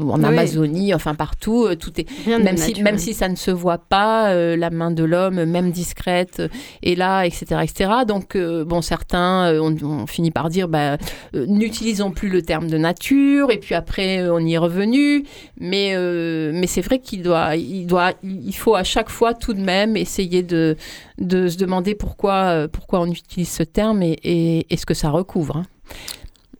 en 0.00 0.22
Amazonie, 0.22 0.94
enfin 0.94 1.14
partout, 1.14 1.68
tout 1.74 2.00
est, 2.00 2.06
même 2.28 2.56
si, 2.56 2.80
même 2.82 2.98
si 2.98 3.14
ça 3.14 3.28
ne 3.28 3.36
se 3.36 3.50
voit 3.50 3.78
pas, 3.78 4.32
la 4.34 4.70
main 4.70 4.92
de 4.92 5.02
l'homme, 5.02 5.44
même 5.44 5.72
discrète, 5.72 6.42
est 6.82 6.94
là, 6.94 7.24
etc., 7.24 7.62
etc. 7.62 7.90
Donc, 8.06 8.36
bon, 8.36 8.80
certains 8.80 9.52
ont, 9.60 10.06
fini 10.06 10.30
par 10.30 10.50
dire, 10.50 10.68
bah, 10.68 10.98
n'utilisons 11.34 12.12
plus 12.12 12.28
le 12.28 12.42
terme 12.42 12.68
de 12.68 12.78
nature 12.78 13.07
et 13.50 13.58
puis 13.58 13.74
après 13.74 14.20
euh, 14.20 14.34
on 14.34 14.40
y 14.40 14.54
est 14.54 14.58
revenu. 14.58 15.24
Mais, 15.58 15.92
euh, 15.94 16.50
mais 16.54 16.66
c'est 16.66 16.80
vrai 16.80 16.98
qu'il 16.98 17.22
doit, 17.22 17.56
il 17.56 17.86
doit, 17.86 18.12
il 18.22 18.54
faut 18.54 18.74
à 18.74 18.84
chaque 18.84 19.10
fois 19.10 19.34
tout 19.34 19.54
de 19.54 19.60
même 19.60 19.96
essayer 19.96 20.42
de, 20.42 20.76
de 21.18 21.48
se 21.48 21.56
demander 21.56 21.94
pourquoi, 21.94 22.50
euh, 22.50 22.68
pourquoi 22.68 23.00
on 23.00 23.06
utilise 23.06 23.50
ce 23.50 23.62
terme 23.62 24.02
et, 24.02 24.66
et, 24.68 24.76
ce 24.76 24.86
que 24.86 24.94
ça 24.94 25.10
recouvre. 25.10 25.56
Hein. 25.56 25.66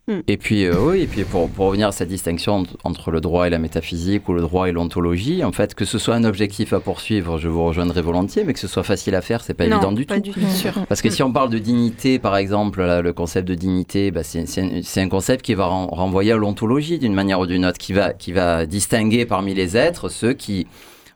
Hmm. 0.08 0.20
Et 0.26 0.38
puis, 0.38 0.64
euh, 0.64 0.74
oui, 0.80 1.02
et 1.02 1.06
puis 1.06 1.24
pour, 1.24 1.50
pour, 1.50 1.66
revenir 1.66 1.88
à 1.88 1.92
cette 1.92 2.08
distinction 2.08 2.64
entre 2.82 3.10
le 3.10 3.20
droit 3.20 3.46
et 3.46 3.50
la 3.50 3.58
métaphysique 3.58 4.26
ou 4.30 4.32
le 4.32 4.40
droit 4.40 4.66
et 4.66 4.72
l'ontologie, 4.72 5.44
en 5.44 5.52
fait, 5.52 5.74
que 5.74 5.84
ce 5.84 5.98
soit 5.98 6.14
un 6.14 6.24
objectif 6.24 6.72
à 6.72 6.80
poursuivre, 6.80 7.38
je 7.38 7.46
vous 7.46 7.62
rejoindrai 7.62 8.00
volontiers, 8.00 8.44
mais 8.44 8.54
que 8.54 8.58
ce 8.58 8.68
soit 8.68 8.84
facile 8.84 9.14
à 9.14 9.20
faire, 9.20 9.44
c'est 9.44 9.52
pas 9.52 9.66
évident 9.66 9.92
du 9.92 10.06
tout. 10.06 10.14
Parce 10.88 11.02
que 11.02 11.10
si 11.10 11.22
on 11.22 11.30
parle 11.30 11.50
de 11.50 11.58
dignité, 11.58 12.18
par 12.18 12.38
exemple, 12.38 12.82
le 12.82 13.12
concept 13.12 13.46
de 13.46 13.54
dignité, 13.54 14.10
bah, 14.10 14.22
c'est 14.24 15.00
un 15.00 15.08
concept 15.10 15.44
qui 15.44 15.52
va 15.52 15.66
renvoyer 15.66 16.32
à 16.32 16.36
l'ontologie 16.36 16.98
d'une 16.98 17.14
manière 17.14 17.40
ou 17.40 17.46
d'une 17.46 17.66
autre, 17.66 17.78
qui 17.78 17.92
va, 17.92 18.14
qui 18.14 18.32
va 18.32 18.64
distinguer 18.64 19.26
parmi 19.26 19.52
les 19.52 19.76
êtres 19.76 20.08
ceux 20.08 20.32
qui 20.32 20.66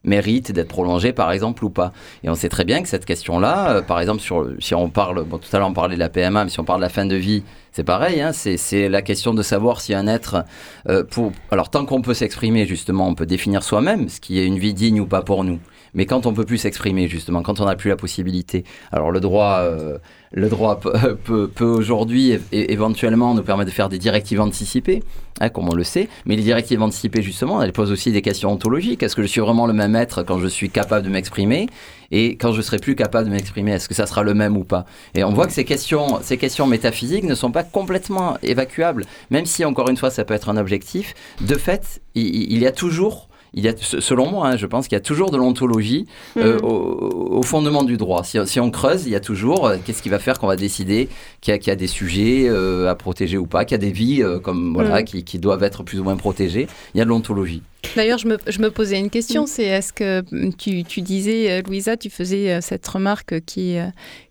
mérite 0.05 0.53
d'être 0.53 0.69
prolongé, 0.69 1.12
par 1.12 1.33
exemple, 1.33 1.65
ou 1.65 1.71
pas. 1.71 1.93
Et 2.25 2.31
on 2.31 2.35
sait 2.35 2.49
très 2.49 2.65
bien 2.65 2.83
que 2.83 2.88
cette 2.88 3.05
question-là, 3.05 3.71
euh, 3.71 3.83
par 3.83 4.01
exemple, 4.01 4.21
sur, 4.21 4.49
si 4.59 4.75
on 4.75 4.88
parle, 4.88 5.25
bon, 5.25 5.38
tout 5.38 5.49
à 5.55 5.59
l'heure 5.59 5.69
on 5.69 5.73
parlait 5.73 5.95
de 5.95 6.01
la 6.01 6.09
PMA, 6.09 6.45
mais 6.45 6.51
si 6.51 6.61
on 6.61 6.65
parle 6.65 6.81
de 6.81 6.85
la 6.85 6.88
fin 6.88 7.07
de 7.07 7.17
vie, 7.17 7.45
c'est 7.73 7.85
pareil, 7.85 8.21
hein, 8.21 8.33
c'est 8.33 8.88
la 8.88 9.01
question 9.01 9.33
de 9.33 9.43
savoir 9.43 9.81
si 9.81 9.95
un 9.95 10.07
être, 10.07 10.45
euh, 10.88 11.05
pour, 11.05 11.33
alors 11.51 11.71
tant 11.71 11.87
qu'on 11.87 12.03
peut 12.03 12.15
s'exprimer, 12.15 12.67
justement, 12.67 13.09
on 13.09 13.15
peut 13.15 13.27
définir 13.27 13.62
soi-même 13.62 14.09
ce 14.09 14.21
qui 14.21 14.38
est 14.38 14.47
une 14.47 14.59
vie 14.59 14.75
digne 14.75 15.01
ou 15.01 15.07
pas 15.07 15.23
pour 15.23 15.45
nous. 15.45 15.59
Mais 15.95 16.07
quand 16.07 16.27
on 16.27 16.33
peut 16.33 16.45
plus 16.45 16.59
s'exprimer, 16.59 17.07
justement, 17.07 17.43
quand 17.43 17.61
on 17.61 17.67
n'a 17.67 17.77
plus 17.77 17.91
la 17.91 17.97
possibilité, 17.97 18.65
alors 18.93 19.11
le 19.11 19.21
droit, 19.21 19.59
euh, 19.61 19.99
le 20.33 20.49
droit 20.49 20.81
peut, 20.81 21.51
aujourd'hui 21.61 22.39
éventuellement 22.51 23.35
nous 23.35 23.43
permettre 23.43 23.71
de 23.71 23.75
faire 23.75 23.91
des 23.91 23.99
directives 23.99 24.41
anticipées, 24.41 25.03
hein, 25.41 25.51
comme 25.51 25.69
on 25.69 25.75
le 25.75 25.85
sait, 25.85 26.09
mais 26.25 26.37
les 26.37 26.43
directives 26.43 26.81
anticipées, 26.81 27.21
justement, 27.21 27.63
elles 27.63 27.73
posent 27.73 27.93
aussi 27.93 28.11
des 28.11 28.23
questions 28.23 28.51
ontologiques. 28.51 29.03
Est-ce 29.03 29.15
que 29.15 29.23
je 29.23 29.27
suis 29.27 29.43
vraiment 29.43 29.67
le 29.67 29.75
même 29.75 29.95
être 29.95 30.23
quand 30.23 30.39
je 30.39 30.49
suis 30.49 30.71
capable 30.71 31.05
de 31.05 31.11
m'exprimer? 31.11 31.69
Et 32.11 32.37
quand 32.37 32.53
je 32.53 32.63
serai 32.63 32.79
plus 32.79 32.95
capable 32.95 33.27
de 33.27 33.33
m'exprimer, 33.33 33.73
est-ce 33.73 33.89
que 33.89 33.95
ça 33.95 34.07
sera 34.07 34.23
le 34.23 34.35
même 34.35 34.57
ou 34.57 34.65
pas? 34.65 34.87
Et 35.15 35.25
on 35.25 35.33
voit 35.33 35.47
que 35.47 35.53
ces 35.53 35.65
questions, 35.65 36.21
ces 36.23 36.39
questions 36.39 36.67
métaphysiques 36.67 37.25
ne 37.25 37.35
sont 37.35 37.51
pas 37.51 37.65
complètement 37.65 38.37
évacuables, 38.43 39.05
même 39.31 39.47
si, 39.47 39.65
encore 39.65 39.89
une 39.89 39.97
fois, 39.97 40.11
ça 40.11 40.25
peut 40.25 40.35
être 40.35 40.49
un 40.49 40.57
objectif. 40.57 41.15
De 41.41 41.55
fait, 41.55 42.01
il 42.15 42.59
y 42.59 42.67
a 42.67 42.73
toujours 42.73 43.29
il 43.55 43.65
y 43.65 43.69
a, 43.69 43.75
selon 43.77 44.31
moi, 44.31 44.49
hein, 44.49 44.57
je 44.57 44.67
pense 44.67 44.88
qu'il 44.88 44.97
y 44.97 45.01
a 45.01 45.03
toujours 45.03 45.31
de 45.31 45.37
l'ontologie 45.37 46.07
euh, 46.38 46.59
mhm. 46.59 46.65
au, 46.65 47.43
fondement 47.43 47.83
du 47.83 47.97
droit. 47.97 48.23
Si, 48.25 48.61
on 48.61 48.71
creuse, 48.71 49.05
il 49.07 49.12
y 49.12 49.15
a 49.15 49.21
toujours 49.21 49.67
euh, 49.67 49.77
qu'est-ce 49.85 50.03
qui 50.03 50.09
va 50.09 50.19
faire 50.19 50.38
qu'on 50.38 50.47
va 50.47 50.57
décider 50.57 51.09
qu'il 51.41 51.55
y, 51.55 51.71
a 51.71 51.77
des 51.77 51.87
sujets 51.87 52.49
euh, 52.49 52.88
à 52.88 52.95
protéger 52.95 53.37
ou 53.37 53.47
pas, 53.47 53.65
qu'il 53.65 53.75
y 53.75 53.81
a 53.81 53.85
des 53.87 53.93
vies 53.93 54.23
comme 54.43 54.73
voilà 54.73 55.01
mhm. 55.01 55.05
qui, 55.05 55.25
qui, 55.25 55.38
doivent 55.38 55.62
être 55.62 55.83
plus 55.83 56.01
ou 56.01 56.05
moins 56.05 56.17
protégées. 56.17 56.67
Il 56.95 56.99
y 56.99 57.01
a 57.01 57.05
de 57.05 57.11
l'ontologie. 57.11 57.62
D'ailleurs, 57.97 58.18
je 58.18 58.29
me, 58.29 58.38
je 58.47 58.61
me, 58.61 58.71
posais 58.71 58.99
une 58.99 59.11
question, 59.11 59.47
c'est 59.47 59.64
est-ce 59.64 59.92
que 59.92 60.23
tu, 60.57 60.85
tu, 60.85 61.03
disais, 61.03 61.62
Louisa, 61.62 61.97
tu 61.97 62.11
faisais 62.11 62.61
cette 62.61 62.87
remarque 62.87 63.40
qui, 63.45 63.77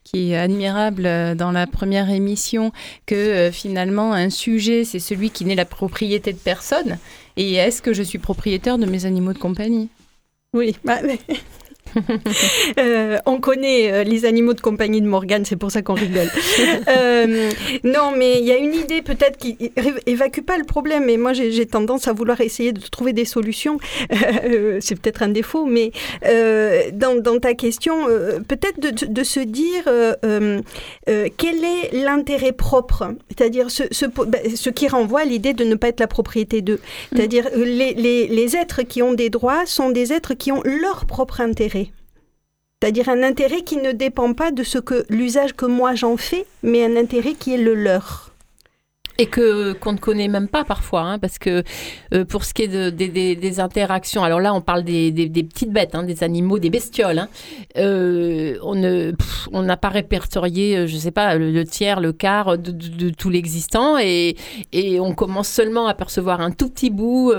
qui 0.04 0.32
est 0.32 0.38
admirable 0.38 1.04
dans 1.36 1.52
la 1.52 1.68
première 1.68 2.10
émission, 2.10 2.72
que 3.06 3.50
finalement 3.52 4.14
un 4.14 4.30
sujet, 4.30 4.84
c'est 4.84 5.00
celui 5.00 5.30
qui 5.30 5.46
n'est 5.46 5.56
la 5.56 5.66
propriété 5.66 6.34
de 6.34 6.38
personne. 6.38 6.98
Et 7.38 7.56
est-ce 7.56 7.82
que 7.82 7.94
je 7.94 8.04
suis 8.04 8.20
propriétaire 8.20 8.78
de 8.78 8.86
mes 8.86 9.06
animaux 9.06 9.34
de 9.34 9.38
compagnie? 9.38 9.90
Oui, 10.54 10.76
bah, 10.84 11.00
Euh, 12.80 13.18
on 13.26 13.40
connaît 13.40 13.92
euh, 13.92 14.04
les 14.04 14.26
animaux 14.26 14.54
de 14.54 14.62
compagnie 14.62 15.02
de 15.02 15.08
Morgane, 15.08 15.46
c'est 15.46 15.56
pour 15.56 15.72
ça 15.72 15.82
qu'on 15.82 15.94
rigole. 15.94 16.30
Euh, 16.88 17.52
non, 17.84 18.12
mais 18.16 18.40
il 18.40 18.46
y 18.46 18.52
a 18.52 18.58
une 18.58 18.74
idée 18.74 19.02
peut-être 19.02 19.38
qui 19.38 19.58
évacue 20.06 20.42
pas 20.42 20.58
le 20.58 20.64
problème, 20.64 21.06
mais 21.06 21.18
moi 21.18 21.34
j'ai 21.34 21.66
tendance 21.66 22.08
à 22.08 22.14
vouloir 22.14 22.42
essayer 22.42 22.72
de 22.72 22.82
trouver 22.82 23.14
des 23.14 23.26
solutions. 23.26 23.78
c'est 24.80 25.00
peut-être 25.00 25.24
un 25.24 25.30
défaut, 25.30 25.66
mais 25.66 25.92
dans, 26.94 27.40
ta 27.40 27.54
question, 27.54 28.06
peut-être 28.48 28.80
de, 28.80 29.24
se 29.24 29.40
dire 29.40 29.84
quel 31.06 31.64
est 31.64 31.94
l'intérêt 31.94 32.52
propre, 32.52 33.14
c'est-à-dire 33.30 33.70
ce, 33.70 33.84
bah, 34.06 34.40
ce, 34.56 34.70
qui 34.70 34.88
renvoie 34.88 35.22
à 35.22 35.26
l'idée 35.26 35.54
de 35.54 35.64
ne 35.64 35.76
pas 35.76 35.90
être 35.90 36.00
la 36.00 36.08
propriété 36.08 36.62
d'eux. 36.62 36.80
C'est-à-dire 37.14 37.48
les, 37.56 37.94
les 37.94 38.56
êtres 38.56 38.82
qui 38.84 39.02
ont 39.02 39.14
des 39.14 39.30
droits 39.30 39.66
sont 39.66 39.90
des 39.90 40.14
êtres 40.14 40.34
qui 40.34 40.52
ont 40.52 40.62
leur 40.64 41.06
propre 41.06 41.42
intérêt 41.42 41.81
c'est-à-dire 42.82 43.10
un 43.10 43.22
intérêt 43.22 43.62
qui 43.62 43.78
ne 43.78 43.92
dépend 43.92 44.34
pas 44.34 44.50
de 44.52 44.64
ce 44.64 44.80
que 44.80 45.06
l'usage 45.10 45.54
que 45.54 45.68
moi 45.68 45.94
j'en 45.94 46.18
fais, 46.18 46.46
mais 46.64 46.84
un 46.84 46.96
intérêt 46.96 47.34
qui 47.34 47.54
est 47.54 47.58
le 47.58 47.76
leur 47.76 48.31
et 49.22 49.28
que 49.28 49.74
qu'on 49.74 49.94
ne 49.94 50.00
connaît 50.00 50.28
même 50.28 50.48
pas 50.48 50.64
parfois, 50.64 51.02
hein, 51.02 51.20
parce 51.20 51.38
que 51.38 51.64
euh, 52.14 52.26
pour 52.26 52.44
ce 52.44 52.56
qui 52.56 52.64
est 52.64 52.68
de, 52.68 52.90
des 52.90 53.60
interactions, 53.60 54.24
alors 54.24 54.40
là 54.40 54.52
on 54.52 54.62
parle 54.62 54.84
des, 54.84 55.12
petites 55.12 55.72
bêtes, 55.72 55.94
hein, 55.94 56.02
des 56.02 56.24
animaux, 56.24 56.58
des 56.58 56.72
bestioles, 56.72 57.20
hein, 57.20 57.30
euh, 57.78 58.58
on 58.64 58.74
ne 58.74 59.14
n'a 59.62 59.78
pas 59.78 59.90
répertorié, 59.90 60.76
euh, 60.76 60.88
je 60.88 60.98
sais 60.98 61.12
pas, 61.12 61.36
le, 61.36 61.64
tiers, 61.66 62.00
le 62.00 62.14
quart 62.14 62.58
de, 62.58 63.10
tout 63.12 63.30
l'existant, 63.30 64.00
et, 64.00 64.36
on 65.00 65.14
commence 65.14 65.50
seulement 65.50 65.86
à 65.88 65.94
percevoir 65.94 66.42
un 66.42 66.52
tout 66.52 66.70
petit 66.70 66.90
bout 66.90 67.32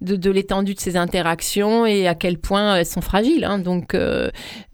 de, 0.00 0.30
l'étendue 0.30 0.74
de 0.74 0.80
ces 0.80 0.96
interactions 0.96 1.86
et 1.86 2.06
à 2.06 2.14
quel 2.14 2.38
point 2.38 2.76
elles 2.76 2.86
sont 2.86 3.00
fragiles. 3.00 3.48
Donc 3.64 3.96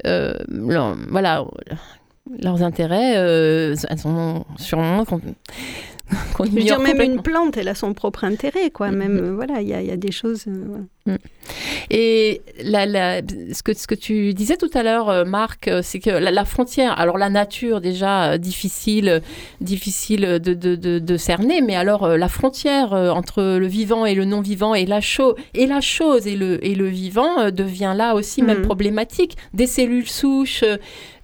voilà, 0.05 1.45
leurs 2.43 2.63
intérêts 2.63 3.13
elles 3.15 3.99
sont 3.99 4.45
sûrement 4.59 5.05
Je 6.45 6.51
veux 6.51 6.63
dire, 6.63 6.81
même 6.81 7.01
une 7.01 7.23
plante, 7.23 7.57
elle 7.57 7.69
a 7.69 7.75
son 7.75 7.95
propre 7.95 8.25
intérêt, 8.25 8.71
quoi. 8.71 8.91
Mm-hmm. 8.91 8.97
Même, 8.97 9.35
voilà, 9.35 9.61
il 9.61 9.69
y, 9.69 9.87
y, 9.87 9.91
a 9.91 9.97
des 9.97 10.13
choses. 10.13 10.45
Euh, 10.47 11.13
mm. 11.13 11.17
Et 11.91 12.43
la, 12.63 13.21
ce, 13.53 13.63
que, 13.63 13.75
ce 13.75 13.87
que 13.87 13.95
tu 13.95 14.35
disais 14.35 14.57
tout 14.57 14.71
à 14.75 14.83
l'heure, 14.83 15.09
euh, 15.09 15.25
Marc, 15.25 15.69
euh, 15.69 15.81
c'est 15.83 15.99
que 15.99 16.11
la, 16.11 16.45
frontière, 16.45 16.99
alors 16.99 17.19
la 17.19 17.31
nature 17.31 17.81
déjà 17.81 18.39
difficile, 18.39 19.23
difficile 19.61 20.39
de, 20.43 20.55
de, 20.55 20.75
de, 20.99 21.17
cerner, 21.17 21.61
mais 21.61 21.77
alors 21.77 22.09
la 22.09 22.29
frontière 22.29 22.93
entre 22.93 23.43
le 23.43 23.67
vivant 23.67 24.05
et 24.05 24.15
le 24.15 24.25
non-vivant 24.25 24.75
et 24.75 24.85
la, 24.85 25.01
chose 25.01 25.35
et 25.55 25.67
la 25.67 25.81
chose 25.81 26.27
et 26.27 26.37
le, 26.37 26.65
et 26.65 26.75
le 26.75 26.87
vivant 26.87 27.51
devient 27.51 27.95
là 27.97 28.15
aussi 28.15 28.43
même 28.43 28.59
mm-hmm. 28.59 28.63
problématique. 28.63 29.37
Des 29.55 29.67
cellules 29.67 30.09
souches, 30.09 30.65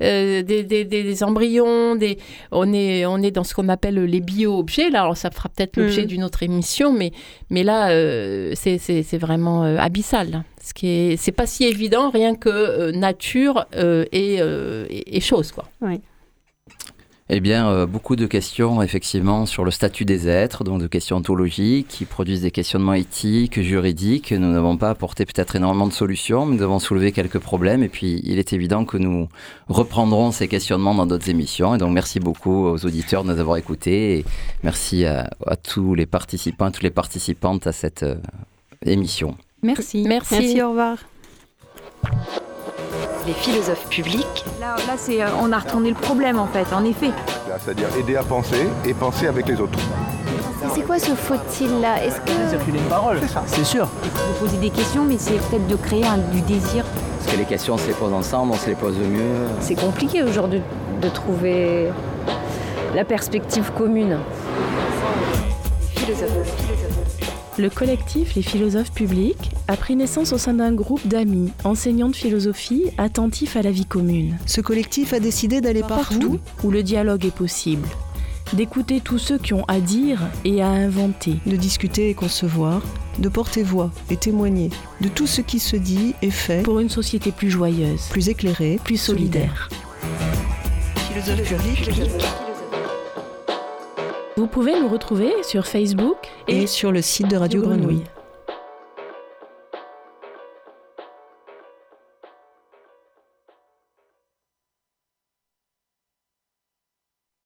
des, 0.01 0.42
des, 0.42 0.85
des, 0.85 1.23
embryons, 1.23 1.97
des, 1.97 2.18
on, 2.51 2.73
est, 2.73 3.05
on 3.07 3.18
est 3.18 3.31
dans 3.31 3.45
ce 3.45 3.55
qu'on 3.55 3.68
appelle 3.68 4.03
les 4.05 4.21
bio 4.21 4.62
Là, 4.76 5.02
alors 5.02 5.16
ça 5.16 5.30
fera 5.30 5.48
peut-être 5.48 5.76
l'objet 5.76 6.04
mm. 6.04 6.06
d'une 6.06 6.24
autre 6.24 6.42
émission, 6.42 6.92
mais, 6.92 7.12
mais 7.50 7.62
là, 7.62 7.90
euh, 7.90 8.52
c'est 8.54 9.18
vraiment 9.18 9.64
euh, 9.64 9.76
abyssal. 9.78 10.44
Ce 10.62 10.74
qui 10.74 10.88
est, 10.88 11.16
c'est 11.16 11.32
pas 11.32 11.46
si 11.46 11.64
évident, 11.64 12.11
rien 12.11 12.35
que 12.35 12.48
euh, 12.48 12.92
nature 12.92 13.66
et, 14.12 14.37
et, 14.37 15.20
chose, 15.20 15.52
quoi. 15.52 15.68
Oui. 15.80 16.00
Eh 17.35 17.40
bien, 17.40 17.66
euh, 17.71 17.87
beaucoup 17.87 18.14
de 18.14 18.27
questions, 18.27 18.83
effectivement, 18.83 19.47
sur 19.47 19.64
le 19.64 19.71
statut 19.71 20.05
des 20.05 20.29
êtres, 20.29 20.64
donc 20.64 20.83
de 20.83 20.87
questions 20.87 21.16
ontologiques 21.16 21.88
qui 21.88 22.05
produisent 22.05 22.42
des 22.42 22.51
questionnements 22.51 22.92
éthiques, 22.92 23.59
juridiques. 23.62 24.33
Nous 24.33 24.53
n'avons 24.53 24.77
pas 24.77 24.90
apporté 24.90 25.25
peut-être 25.25 25.57
énormément 25.57 25.87
de 25.87 25.95
solutions, 25.95 26.45
mais 26.45 26.57
nous 26.57 26.62
avons 26.62 26.79
soulevé 26.79 27.11
quelques 27.11 27.38
problèmes. 27.38 27.83
Et 27.83 27.88
puis, 27.88 28.21
il 28.25 28.38
est 28.38 28.53
évident 28.53 28.85
que 28.85 28.99
nous 28.99 29.29
reprendrons 29.71 30.31
ces 30.31 30.47
questionnements 30.47 30.95
dans 30.95 31.07
d'autres 31.07 31.31
émissions. 31.31 31.75
Et 31.75 31.79
donc, 31.79 31.95
merci 31.95 32.21
beaucoup 32.21 32.66
aux 32.66 32.85
auditeurs 32.85 33.25
de 33.25 33.33
nous 33.33 33.40
avoir 33.40 33.57
écoutés. 33.57 34.18
Et 34.18 34.25
merci 34.62 35.07
à, 35.07 35.31
tous 35.57 35.95
les 35.95 36.05
participants, 36.05 36.68
et 36.68 36.73
toutes 36.73 36.83
les 36.83 36.90
participantes 36.90 37.66
à 37.66 37.73
cette 37.73 38.03
euh, 38.03 38.16
émission. 38.85 39.38
Merci. 39.62 40.05
Merci. 40.07 40.35
Merci, 40.35 40.62
au 40.62 40.68
revoir 40.68 40.99
les 43.26 43.32
philosophes 43.32 43.88
publics. 43.88 44.44
Là, 44.61 44.76
là 44.87 44.94
c'est, 44.96 45.22
euh, 45.22 45.28
on 45.40 45.52
a 45.52 45.58
retourné 45.58 45.90
le 45.90 45.94
problème 45.94 46.38
en 46.38 46.46
fait, 46.46 46.66
en 46.74 46.85
effet. 46.85 47.11
C'est-à-dire 47.58 47.88
aider 47.98 48.16
à 48.16 48.22
penser 48.22 48.68
et 48.85 48.94
penser 48.94 49.26
avec 49.26 49.46
les 49.48 49.61
autres. 49.61 49.78
C'est 50.74 50.82
quoi 50.82 50.98
ce 50.98 51.12
faut-il 51.14 51.80
là? 51.80 52.02
Est-ce 52.02 52.20
que. 52.20 52.50
Circuler 52.50 52.78
une 52.78 52.85
parole, 52.85 53.18
c'est 53.46 53.64
sûr. 53.64 53.87
Vous 53.87 54.46
poser 54.46 54.56
des 54.58 54.70
questions, 54.70 55.04
mais 55.04 55.16
c'est 55.18 55.35
peut-être 55.35 55.66
de 55.66 55.76
créer 55.76 56.04
un, 56.04 56.18
du 56.18 56.40
désir. 56.42 56.85
Parce 57.18 57.32
que 57.32 57.38
les 57.38 57.44
questions, 57.44 57.74
on 57.74 57.78
se 57.78 57.88
les 57.88 57.94
pose 57.94 58.12
ensemble, 58.12 58.52
on 58.52 58.56
se 58.56 58.68
les 58.68 58.74
pose 58.74 58.96
mieux. 58.96 59.48
C'est 59.61 59.74
compliqué 59.74 60.22
aujourd'hui 60.22 60.62
de 61.00 61.08
trouver 61.08 61.88
la 62.94 63.04
perspective 63.04 63.70
commune. 63.76 64.18
Philosophe, 65.96 66.30
philosophe. 66.56 66.91
Le 67.58 67.68
collectif 67.68 68.34
Les 68.34 68.42
Philosophes 68.42 68.92
Publics 68.92 69.50
a 69.68 69.76
pris 69.76 69.94
naissance 69.94 70.32
au 70.32 70.38
sein 70.38 70.54
d'un 70.54 70.72
groupe 70.72 71.06
d'amis, 71.06 71.52
enseignants 71.64 72.08
de 72.08 72.16
philosophie, 72.16 72.84
attentifs 72.96 73.56
à 73.56 73.62
la 73.62 73.70
vie 73.70 73.84
commune. 73.84 74.38
Ce 74.46 74.62
collectif 74.62 75.12
a 75.12 75.20
décidé 75.20 75.60
d'aller 75.60 75.82
partout 75.82 76.40
où 76.64 76.70
le 76.70 76.82
dialogue 76.82 77.26
est 77.26 77.34
possible 77.34 77.86
d'écouter 78.52 79.00
tous 79.00 79.18
ceux 79.18 79.38
qui 79.38 79.54
ont 79.54 79.64
à 79.66 79.80
dire 79.80 80.20
et 80.44 80.62
à 80.62 80.68
inventer, 80.68 81.36
de 81.46 81.56
discuter 81.56 82.10
et 82.10 82.14
concevoir, 82.14 82.82
de 83.18 83.28
porter 83.28 83.62
voix 83.62 83.90
et 84.10 84.16
témoigner 84.16 84.70
de 85.00 85.08
tout 85.08 85.26
ce 85.26 85.40
qui 85.40 85.58
se 85.58 85.76
dit 85.76 86.14
et 86.20 86.30
fait 86.30 86.62
pour 86.62 86.80
une 86.80 86.90
société 86.90 87.32
plus 87.32 87.50
joyeuse, 87.50 88.02
plus 88.10 88.28
éclairée, 88.28 88.78
plus 88.84 88.98
solidaire. 88.98 89.68
Vous 94.42 94.48
pouvez 94.48 94.72
nous 94.72 94.88
retrouver 94.88 95.31
sur 95.44 95.68
Facebook 95.68 96.16
et, 96.48 96.66
sur 96.66 96.90
le 96.90 97.00
site 97.00 97.28
de 97.28 97.37
Radio 97.37 97.62
Grenouille. 97.62 98.02